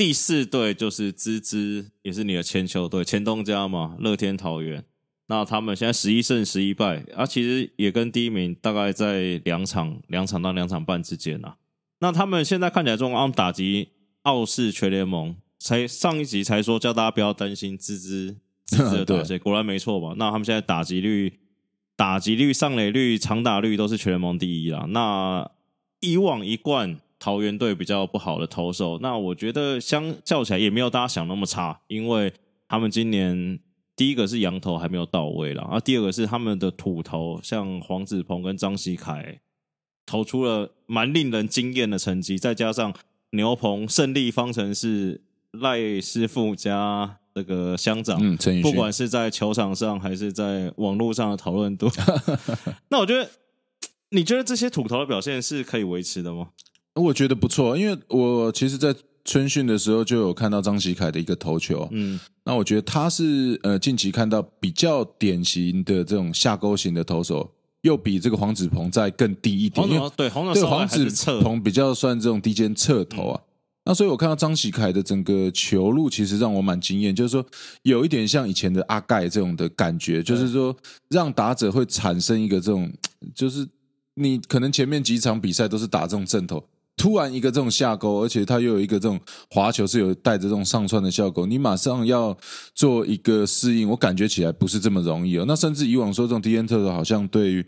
[0.00, 4.82] 第四队就是芝芝，也是你的千秋队，前东家嘛，乐天桃园。
[5.26, 11.56] 那他们现在十一胜十一败，啊，其实也跟第一名大概在两场、两场到两场半之间呐。
[11.98, 13.90] 那他们现在看起来状况，打击
[14.22, 20.14] 傲视全联盟，才上一集才说叫大家不要担心滋滋滋滋的打击，果然没错吧？
[20.16, 21.40] 那他们现在打击率、
[21.94, 24.86] 打击率、上垒率、长打率都是全联盟第一啦。
[24.88, 25.50] 那
[26.00, 32.32] 以往一贯桃园队比较不好的投手，那我觉得相较起来也没有大家想那么差，因为
[32.66, 33.60] 他们今年。
[33.96, 39.38] 第一个是羊头还没有到位了，然后第二个是他们的土头，像黄子鹏跟张熙凯
[40.06, 42.94] 投出了蛮令人惊艳的成绩，再加上
[43.32, 51.90] 牛棚胜利方程式赖师傅加这个乡长，嗯，不管是在球场上还是在网络上的讨论度，
[52.88, 53.28] 那我觉得，
[54.12, 56.48] 你觉得这些土头的表现是可以维持的吗？
[56.94, 67.48] 我觉得不错，因为我其实，在春训的时候就有看到张喜凯的一个投球，嗯，那我觉得他是呃近期看到比较典型的这种下勾型的投手，
[67.82, 71.06] 又比这个黄子鹏再更低一点，因为对黄对黄子
[71.42, 73.40] 鹏比较算这种低肩侧投啊。
[73.84, 77.44] 那所以我看到张喜凯的整个球路，其实让我蛮惊艳，就是说
[77.82, 80.76] 有一点像以前的阿盖这种的感觉，就是说
[81.08, 82.92] 让打者会产生一个这种，
[83.34, 83.66] 就是
[84.14, 86.62] 你可能前面几场比赛都是打这种正头，
[86.96, 89.18] 突然一个这种下勾，而且它又有一个这种
[89.50, 92.36] 滑球是有带着这种上窜的效果，你马上要
[92.74, 95.44] 做一个适应，我感觉起来不是这么容易哦。
[95.48, 97.64] 那甚至以往说这种低肩特投好像对于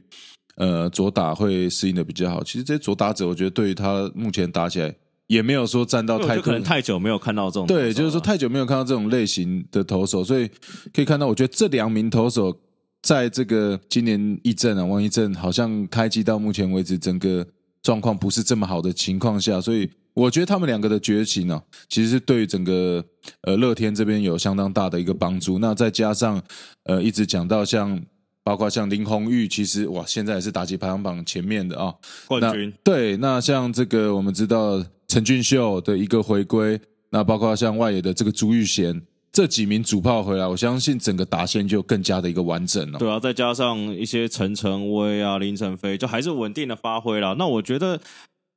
[0.57, 4.95] 呃左打会适应的比较好，其实这些左打者，我觉得对于他目前打起来
[5.29, 10.47] 也没有说站到太可能太久没有看到这种，对，就是说太久没有看到这种类型的投手，所以
[10.93, 12.55] 可以看到，我觉得这两名投手
[13.01, 17.47] 在这个今年一阵啊，王一正好像开机到目前为止，整个
[17.83, 23.05] 状况不是这么好的情况下，所以我觉得他们两个的崛起呢，其实是对整个
[23.43, 25.59] 呃乐天这边有相当大的一个帮助。
[25.59, 26.43] 那再加上
[26.85, 28.01] 呃一直讲到像。
[28.45, 31.95] 包括像林红玉，其实哇，现在也是打击排行榜前面的啊、
[32.27, 39.01] 冠军，对，那像这个我们知道陈俊秀的一个回归，那包括像外野的这个朱玉贤
[39.33, 42.99] 这几名主炮回来，我相信整个打线就更加的一个完整了。
[42.99, 47.35] 对啊，再加上一些陈晨威啊、林晨飞，就还是稳定的发挥了。
[47.37, 47.99] 那我觉得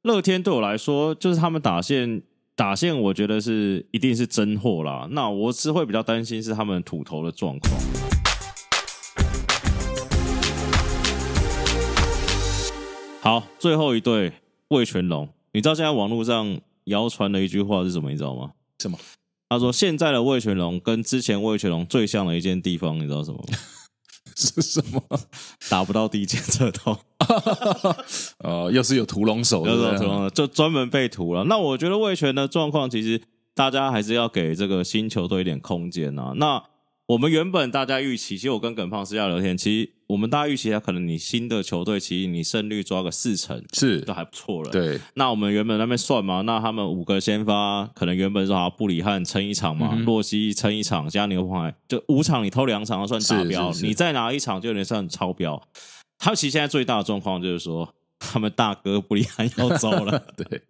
[0.01, 2.21] 乐天对我来说，就是他们打线
[2.57, 5.07] 打线，我觉得是一定是真货啦。
[5.11, 7.71] 那我是会比较担心是他们土头的状况。
[13.21, 14.33] 好，最后一对
[14.67, 18.11] 魏全龙，你知道现在网络上谣传的一句话是什么？
[18.11, 18.51] 你知道吗？
[18.79, 18.97] 什么？
[19.49, 23.57] 他说现在的魏全龙跟之前魏全龙最像的一件地方，你知道什么吗？
[24.35, 25.01] 是什么？
[25.69, 26.97] 打不到第一件车头，
[28.39, 31.45] 呃， 又是有屠龙手，有对不对这种就专门被屠了。
[31.45, 33.21] 那我觉得魏权的状况，其实
[33.53, 36.33] 大家还是要给这个新球队一点空间啊。
[36.35, 36.61] 那
[37.05, 44.69] 我们原本大家预期，其实我跟耿胖私下聊天，其实我们大家预期他可能你新的球队，其实你胜率抓个四成是都，还不错了。
[44.71, 55.61] 对，那我们原本那边算嘛，那他们五个先发，可能原本说好布里汉撑一场嘛，嗯洛西撑一场，加牛棚海就五场你偷两场算达标，是是是你再拿一场就有点算超标。
[56.17, 60.61] 他们其实现在最大的状况就是说，他们大哥布里汉要走了， 对。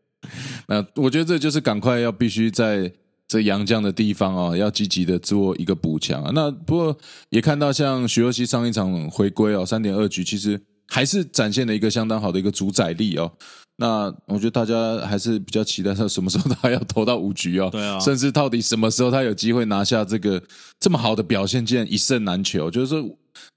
[0.68, 2.92] 那我觉得这就是赶快要必须在
[3.28, 6.32] 这杨将的地方哦，要积极的做一个补强啊。
[6.34, 6.98] 那不过
[7.30, 13.32] 也看到像徐若曦上一场回归哦，三点二局，其实还是展现了一个相当好的一个主宰力哦。
[13.78, 20.42] 那我觉得大家还是比较期待他什么时候他要投到五局哦， 对啊甚至到底什么时候他有机会拿下这个
[20.80, 23.04] 这么好的表现，竟然一胜难求，就是说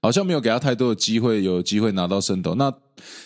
[0.01, 2.55] 好像没有给他太多的机会，有机会拿到胜投。
[2.55, 2.73] 那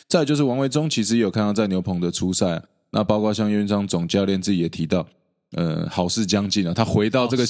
[0.08, 5.08] 再就是王维忠，其实也有看到在牛棚的初赛，那包括像岳云章总教练自己也提到，
[5.53, 7.45] 呃，好事将近了，他回到这个、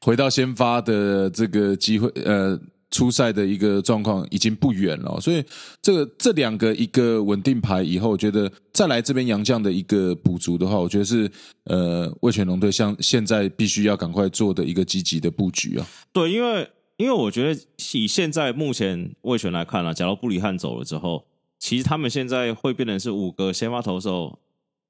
[0.00, 2.58] 回到先发的这个机会，呃，
[2.90, 5.44] 初赛的一个状况已经不远了，所以
[5.80, 11.30] 这个这两个一个稳定牌以后，我觉得再来这边杨将的一个补足的话，我觉得是
[11.64, 15.86] 呃魏全龙队像现在必须要赶快做的一个积极的布局啊。
[16.12, 17.60] 对，因为因为我觉得
[17.94, 21.24] 以现在目前魏全来看啊，假如布里汉走了之后，
[21.58, 24.38] 其实他们现在会变成是五个先发投手。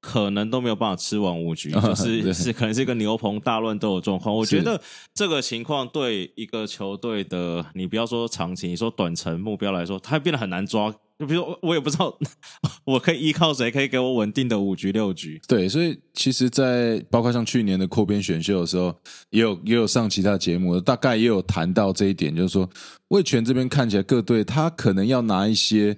[0.01, 4.35] 可能都没有办法吃完五局， 就是是可能是一个牛棚大乱斗的状况。
[4.35, 4.81] 我是觉得
[5.13, 10.91] 这个情况对一个球队的，你不要说长期，你说短程目标来说，它变得很难抓。
[11.19, 12.17] 就比如说，我也不知道
[12.83, 15.39] 我可以依靠谁可以给我稳定的五局六局。
[15.47, 18.91] 对，所以其实，在包括像去年的扩编选秀的时候，
[19.29, 22.67] 也有也有上其他节目，大概也有谈到这一点，就是说
[23.09, 25.95] 魏权这边看起来各队他可能要拿一些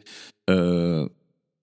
[0.47, 1.09] 呃。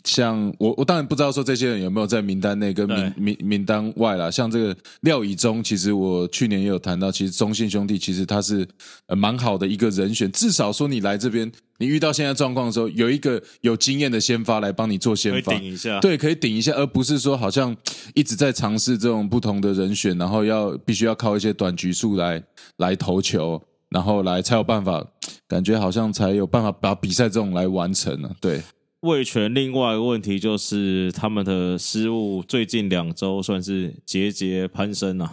[0.05, 4.31] 像我，我当然不知道说这些人有没有在名单内跟名名名单外啦。
[4.31, 8.67] 像这个廖以忠，其实我去年也有谈到，其实中信兄弟其实他是
[9.07, 17.77] 呃蛮好的一个人选，至少说你来这边，你遇到现在状况的时候，有一个有经验的先发来帮你做先发，顶一下，对，可以顶一下，而不是说好像
[18.15, 22.43] 一直在尝试这种不同的人选，然后要必须要靠一些短局数来
[22.79, 25.05] 来投球，然后来才有办法，
[25.47, 28.63] 感觉好像才有办法把比赛这种来完成呢、对，
[29.01, 35.31] 魏权另外一个问题就是他们的失误最近两周算是节节攀升啊。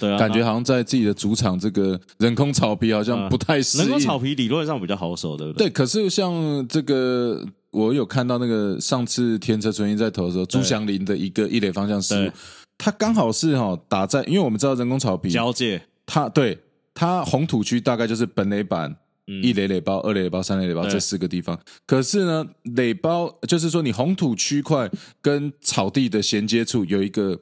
[0.00, 3.84] 对啊，感觉好像在自己的主场这个人工草皮好像不太适应。
[3.84, 5.68] 人工草皮理论上比较好守，对不对？
[5.68, 12.30] 对，可是像这个，我有看到那个上次天车纯一在投的时候，朱祥林的一个一垒方向失误，
[12.78, 16.58] 他刚好是哈打在，因为我们知道人工草皮交界，他对
[16.94, 18.96] 他红土区大概就是本垒板。
[19.26, 22.44] 一垒垒包、二垒垒包、三垒垒包这四个地方，可是呢，
[22.74, 27.38] 垒包就是说你红土区块跟草地的衔接处有一个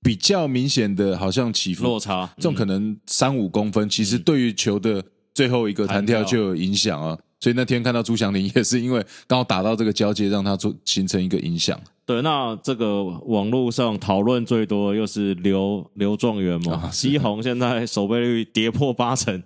[0.00, 1.84] 比较明显的，好像起伏。
[1.84, 5.04] 落差，这种可能三五公分，其实对于球的
[5.34, 7.18] 最后一个弹跳就有影响啊。
[7.40, 11.78] 所以那天看到朱祥林也是因为刚好打到这个交界，让他做形成一个影响。
[12.06, 19.42] 对，那这个网络上讨论最多又是刘刘状元嘛，西红现在守备率跌破八成，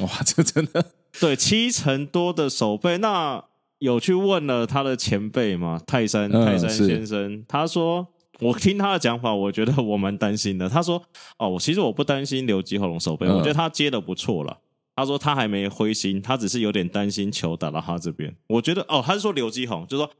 [0.00, 0.84] 哇，这真的。
[1.20, 3.44] 对七成多的守备，那
[3.78, 5.80] 有去问了他的前辈吗？
[5.86, 8.06] 泰山泰山先生，他说
[8.40, 10.68] 我听他的讲法，我觉得我蛮担心的。
[10.68, 11.02] 他说
[11.38, 14.58] 哦，我其实我不担心刘基宏手背，我觉得他接的不错了。
[14.96, 18.34] 他说他还没灰心，他只是有点担心球打到他这边。
[18.48, 20.12] 我觉得哦，他是说刘基宏，就是说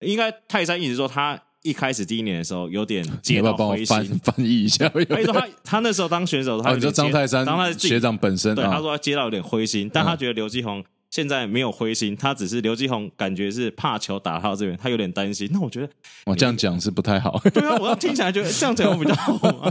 [0.00, 1.42] 应该泰山一直说他。
[1.68, 4.88] 一开始第一年的时候有点 接到灰心， 翻译一下。
[5.08, 15.48] 他说他他那时候当选手，他说张泰山，当他学长本身，对他说他接到有点灰心，但他觉得刘继宏现在没有灰心，他只是刘继宏感觉是怕球打到这边，他有点担心。
[15.52, 15.88] 那我觉得
[16.24, 17.40] 我这样讲是不太好。
[17.52, 19.70] 对啊，我要听起来觉得这样讲比较好。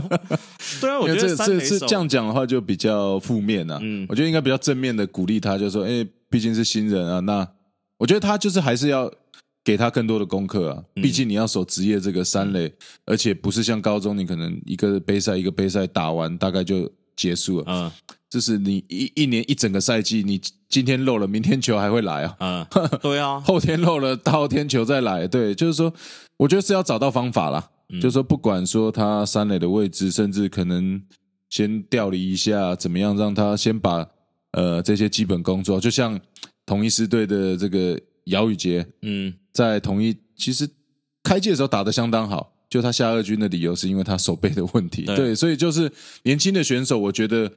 [0.80, 3.78] 对啊，我觉得这是这样讲的话就比较负面啊。
[3.82, 7.20] 嗯，我觉得应该比较正面的鼓励他，就说，哎，毕竟是新人啊。
[7.20, 7.46] 那
[7.98, 9.10] 我觉得他就是还是要。
[9.68, 10.82] 给他更多的功课啊！
[10.94, 12.72] 毕竟你要守职业这个三垒，
[13.04, 17.64] 而且不是像高中，你可能一个杯赛一个杯赛打完大概就结束了。
[17.66, 17.92] 嗯，
[18.30, 20.40] 就是你一一年一整个赛季，你
[20.70, 22.36] 今天漏了，明天球还会来啊。
[22.40, 22.66] 嗯，
[23.02, 25.28] 对啊，后天漏了，大后天球再来。
[25.28, 25.92] 对，就是说，
[26.38, 27.68] 我觉得是要找到方法啦。
[28.00, 30.98] 就是说，不管说他三垒的位置，甚至可能
[31.50, 34.08] 先调离一下，怎么样让他先把
[34.52, 36.18] 呃这些基本工作，就像
[36.64, 39.34] 同一师队的这个姚宇杰，嗯。
[39.58, 40.68] 在同一其实
[41.24, 45.02] 开季的时候打的相当好，就他下二军的理由是因为他手背的问题。
[45.16, 45.90] 对，所以就是
[46.22, 47.50] 年轻的选手，我觉得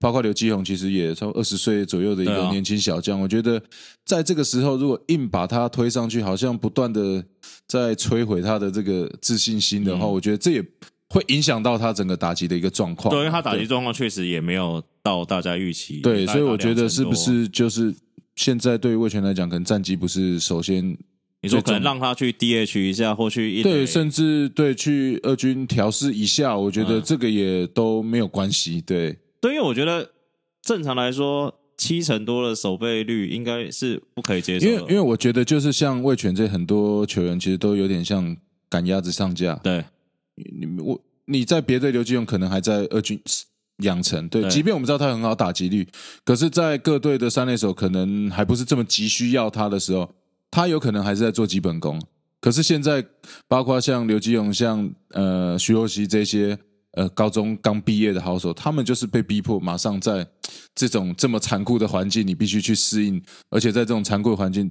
[0.00, 3.20] 包括刘基宏，其实也从二十岁左右的一个年轻小将。
[3.20, 3.62] 我觉得
[4.04, 7.24] 在这个时候，如果硬把他推上去，好像不断的
[7.68, 10.60] 在摧毁他的这个自信心的话，我觉得这也
[11.08, 13.14] 会影响到他整个打击的一个状况。
[13.14, 16.00] 对，因为他打击状况确实也没有到大家预期。
[16.00, 17.94] 对，所以我觉得是不是就是
[18.34, 20.98] 现在对于魏权来讲，可能战绩不是首先。
[21.44, 28.80] 你说可能让他去 DH 一下，或去对，甚至对去二军调试一下，我觉得这个也都没有关系。
[28.80, 30.10] 对，对，因为我觉得
[30.62, 34.66] 正常来说，七成多的守备率应该是不可以接受。
[34.66, 38.34] 因为，因为我觉得就是像魏权这很多球员，其实都有点像
[38.70, 39.54] 赶鸭子上架。
[39.56, 39.84] 对，
[40.36, 43.20] 你我你在别队刘继勇可能还在二军
[43.82, 45.86] 养成，对，即便我们知道他很好打击率，
[46.24, 50.10] 可是，在各队的三垒手可能还不是这么急需要他的时候。
[50.54, 52.00] 他有可能还是在做基本功，
[52.40, 53.04] 可是现在
[53.48, 56.56] 包括像刘基勇、像呃徐若曦这些
[56.92, 60.24] 呃高中刚毕业的好手，他们就是被逼迫马上在
[60.72, 64.70] 这种这么残酷的环境，你必须去适应，而且在这种残酷的环境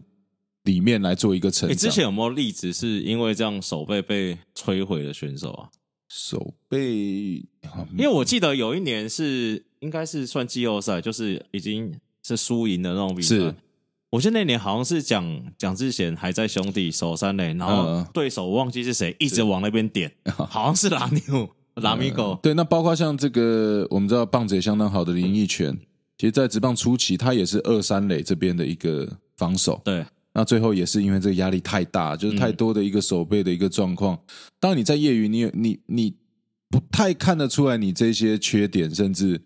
[0.63, 1.77] 里面来做一个成长。
[1.77, 5.67] 之前有没有例子是因为这样手背被摧毁的选手啊？
[6.07, 6.79] 手背，
[7.97, 11.93] 因为我记得有一年是应该是算季后赛，就是已经
[12.25, 13.53] 是输赢的那种比赛。
[14.13, 22.37] 我记得那年好像是蒋蒋志贤还在兄弟守三垒，然后对手忘记是谁，一直往那边点， 好像是拉牛拉米狗。
[22.43, 25.75] 对，那包括像这个我们知道棒子也相当好的林奕泉，
[26.19, 29.81] 其实，在职棒初期，他也是二三垒这边的一个防守。
[29.83, 34.15] 对，那最后也是因为这个压力太大，就是太多的一个手背的一个状况。
[34.59, 36.13] 当你在业余，你你你
[36.69, 39.41] 不太看得出来你这些缺点，甚至。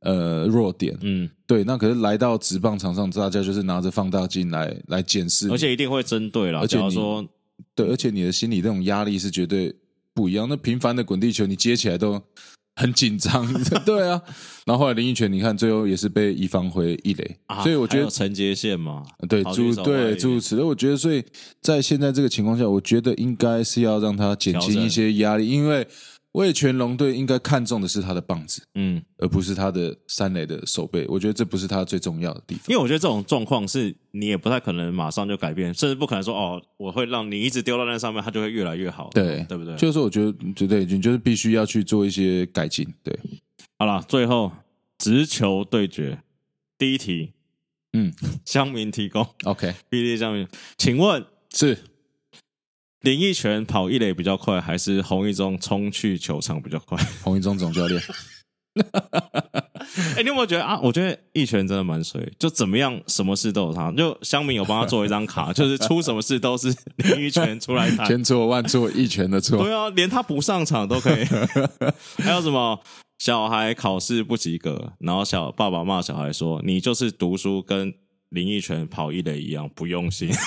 [0.00, 7.26] 呃，弱点，嗯，对，那可是来到直棒场上，大家就是拿着放大镜来来检视，而且一定会针对了，而且说，
[7.74, 9.74] 对，而且你的心理那种压力是绝对
[10.14, 10.46] 不一样。
[10.48, 12.22] 那平凡的滚地球，你接起来都
[12.76, 13.44] 很紧张，
[13.84, 14.22] 对啊。
[14.64, 20.62] 然后后来林奕泉，你看最后也是被一方回一垒，所以我觉得承接线嘛，对，诸对诸如此类。
[20.62, 21.24] 我觉得，所以
[21.60, 25.84] 在现在这个情况下，我觉得应该是要让他减轻一些压力，因为。
[26.32, 31.06] 魏全龙队应该看重的是他的棒子，嗯，而不是他的三垒的手背。
[31.08, 32.64] 我觉得这不是他最重要的地方。
[32.68, 39.08] 因为我觉得这种状况是你也不太可能马上就改变，甚至不可能说哦，我会让你一直丢到那上面，他就会越来越好。
[39.14, 39.74] 对，对不对？
[39.76, 42.86] 就是我觉得，绝对你就是必须要去做一些改进。
[43.02, 43.18] 对，
[43.78, 44.52] 好了，最后
[44.98, 46.22] 直球对决
[46.76, 47.32] 第一题，
[47.94, 48.12] 嗯，
[48.44, 51.24] 乡民提供，OK，比例乡民，请问
[51.54, 51.78] 是
[53.02, 56.98] 林奕泉跑一垒比较快，还是洪一中冲去球场比较快？
[57.22, 58.02] 洪一中总教练，
[60.16, 60.78] 哎、你有没有觉得啊？
[60.82, 63.90] 我觉得一拳真的蛮水，就怎么样，什么事都有他。
[63.92, 68.06] 就香民有帮他做一张卡，就是出什么事都是林奕泉出来谈。
[68.06, 71.24] 千错万错一拳的错对，啊，连他不上场都可以。
[72.18, 72.80] 还有什么
[73.18, 77.94] 小孩考试不及格，然后小爸爸骂小孩说：“你就是读书跟
[78.30, 80.30] 林奕泉跑一垒一样不用心。”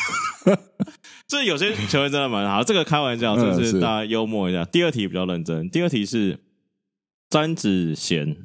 [1.27, 4.65] 这有些球员真的蛮好，这个开玩笑，嗯就是是大家幽默一下。
[4.65, 6.39] 第二题比较认真，第二题是
[7.29, 8.36] 詹子贤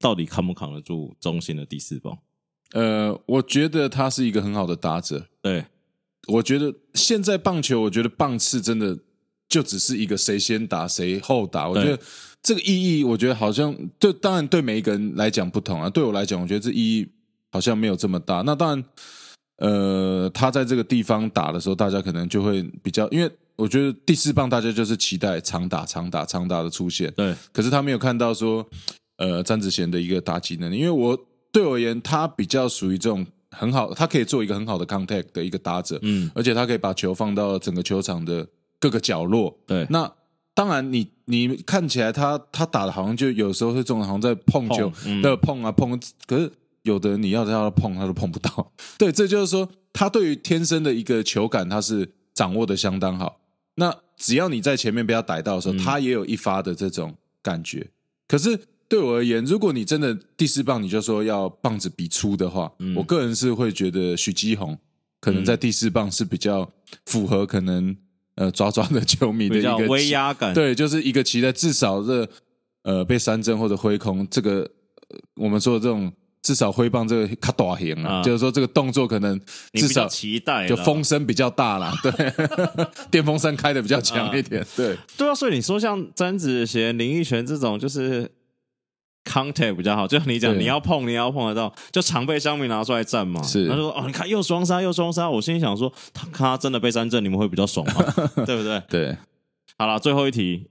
[0.00, 2.18] 到底扛不扛得住中心的第四棒？
[2.72, 5.28] 呃，我觉得他是一个很好的打者。
[5.40, 5.64] 对，
[6.26, 8.98] 我觉得现在棒球，我觉得棒次真的
[9.48, 11.68] 就只是一个谁先打谁后打。
[11.68, 11.96] 我觉得
[12.42, 15.88] 这个意义，我觉得好像对，当然对每一个人来讲不同啊。
[15.88, 17.06] 对我来讲，我觉得这意义
[17.54, 18.42] 好像没有这么大。
[18.42, 18.84] 那当然，
[19.58, 27.12] 呃，他在这个地方打的时候，大家可能就会比较，因为我觉得第四棒大家就是期待长打、长打、长打的出现。
[27.12, 28.66] 对，可是他没有看到说，
[29.18, 31.16] 呃，詹子贤的一个打击能力，因为我
[31.52, 38.44] 对我而言，他比较属于这种很好，他可以做一个很好的 contact 的一个打者，嗯，而且他可以把球放到整个球场的
[38.80, 39.56] 各个角落。
[39.64, 40.12] 对，那
[40.54, 45.96] 当然你，你看起来他他打的好像就有时候会这种好像在碰球碰嗯的碰啊碰，
[46.26, 46.50] 可是
[46.84, 48.72] 有的你要他碰，他都碰不到。
[48.96, 53.40] 对，这就是说他对于天生的一个球感，他是掌握的相当好。
[53.74, 57.86] 那只要你在前面被他逮到的时候，嗯他也有一发的这种感觉。
[58.28, 64.78] 可是对我而言，如果你真的第四棒你就说要棒子比粗的话，嗯我个人是会觉得许基宏
[65.20, 66.70] 可能在第四棒是比较
[67.06, 67.96] 符合可能
[68.36, 70.52] 呃抓抓的球迷的一个威压感。
[70.52, 72.28] 对，就是一个期待，至少这
[72.82, 74.60] 呃被三振或者挥空，这个、
[75.08, 76.12] 呃我们说的这种
[76.44, 78.22] 至少挥棒这个卡大型啊，啊。
[78.22, 79.40] 就是说这个动作可能
[79.72, 82.12] 至少期待就啦风声比较大啦，对，
[83.10, 88.30] 电风扇开的比较强一点，对，对啊，所以你说像詹子贤、林奕泉这种，就是
[89.24, 93.42] contact 比较好，就像你讲，你要碰，你要碰得到，就常被香民拿出来站嘛。
[93.42, 93.66] 是。
[93.66, 98.04] 他说哦，你看又双杀又双杀，我心里想说，他他真的被三振，你们会比较爽吗？
[98.44, 98.82] 对不对？
[98.90, 99.16] 对，
[99.78, 100.68] 好了，最后一题，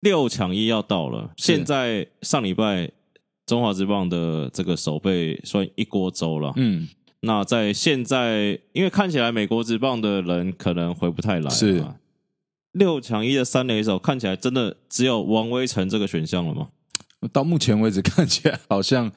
[0.00, 1.46] 六抢一要到了，是。
[1.46, 2.92] 现在上礼拜
[3.48, 6.52] 中华职棒的这个手背算一锅粥了。
[6.56, 6.86] 嗯，
[7.20, 11.82] 那在现在，因为看起来美国职棒的人可能回不太来，是
[12.72, 16.68] 六强一的三垒手，看起来真的只有王威成这个选项了吗？
[17.32, 19.10] 到目前为止看起来好像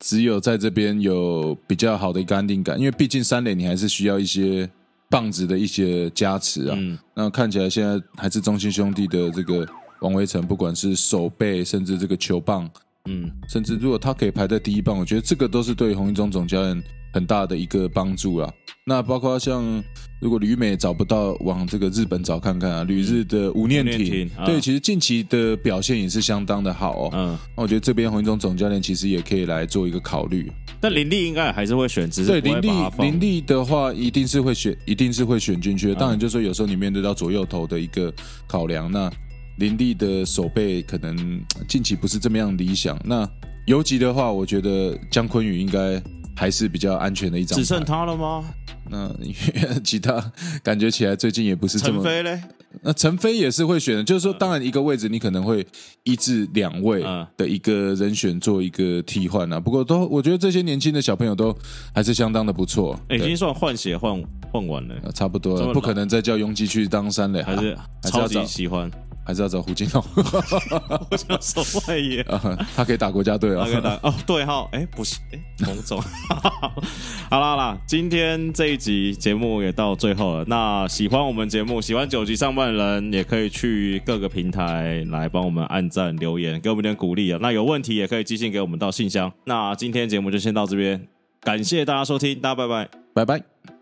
[0.00, 4.68] 只有在这边有比较好的一个安定感，因为毕竟三垒你还是需要一些
[5.08, 6.74] 棒子的一些加持啊。
[6.76, 9.64] 嗯，那看起来现在还是中信兄弟的这个
[10.00, 12.68] 王威成，不管是手背，甚至这个球棒，
[13.08, 16.82] 嗯，甚至如果他可以排在第一棒，我觉得这个都是对洪一中总教练
[17.12, 18.50] 很大的一个帮助啦。
[18.86, 19.82] 那包括像
[20.20, 27.10] 如果旅美找不到，往这个日本找看看啊，旅日的吴念吴念挺挺，啊对，其实近期的表现也是相当的好哦。
[27.12, 30.50] 嗯，那我觉得这边洪一中总教练其实也可以来做一个考虑。
[30.80, 35.94] 但林立应该还是会选，只是对林立林立的话，一定是会选，一定是会选进去的。
[35.94, 38.12] 当然，就是说有时候你面对到左右头的一个
[38.46, 39.10] 考量，那
[39.56, 41.16] 林立的手背可能
[41.56, 42.98] 呃近期不是这么样理想。
[43.04, 43.28] 那
[43.66, 46.02] 游击的话，我觉得姜昆宇应该
[46.36, 47.58] 还是比较安全的一张。
[47.58, 48.44] 只剩他了吗？
[48.90, 49.10] 那
[49.82, 50.32] 其他
[50.62, 52.02] 感觉起来最近也不是这么。
[52.02, 52.42] 陈飞嘞？
[52.82, 55.64] 那陈飞也是会选的，就是说，当然一个位置你可能会
[56.02, 59.58] 一至两位嗯的一个人选做一个替换啊。
[59.60, 61.56] 不过都我觉得这些年轻的小朋友都
[61.94, 64.20] 还是相当的不错，欸已经算换血换
[64.52, 68.90] 换完了，呃差不多了，不可能再叫拥挤去当三垒，还是超级喜欢。
[69.24, 70.04] 还是要找胡金龙
[71.10, 72.20] 我想说外野。
[72.28, 76.00] 啊，他可以打国家队啊可以打哦，对号，哎，不是，哎，彭总，
[77.30, 80.44] 好啦好啦，今天这一集节目也到最后了。
[80.46, 87.38] 那喜欢我们节目，喜欢九级上半的人，也可以去各个平台来帮我们按赞、留言，给我们点鼓励啊。
[87.40, 89.32] 那有问题也可以寄信给我们到信箱。
[89.44, 91.08] 那今天节目就先到这边，
[91.40, 92.88] 感谢大家收听，大家拜拜。
[93.14, 93.73] 拜拜。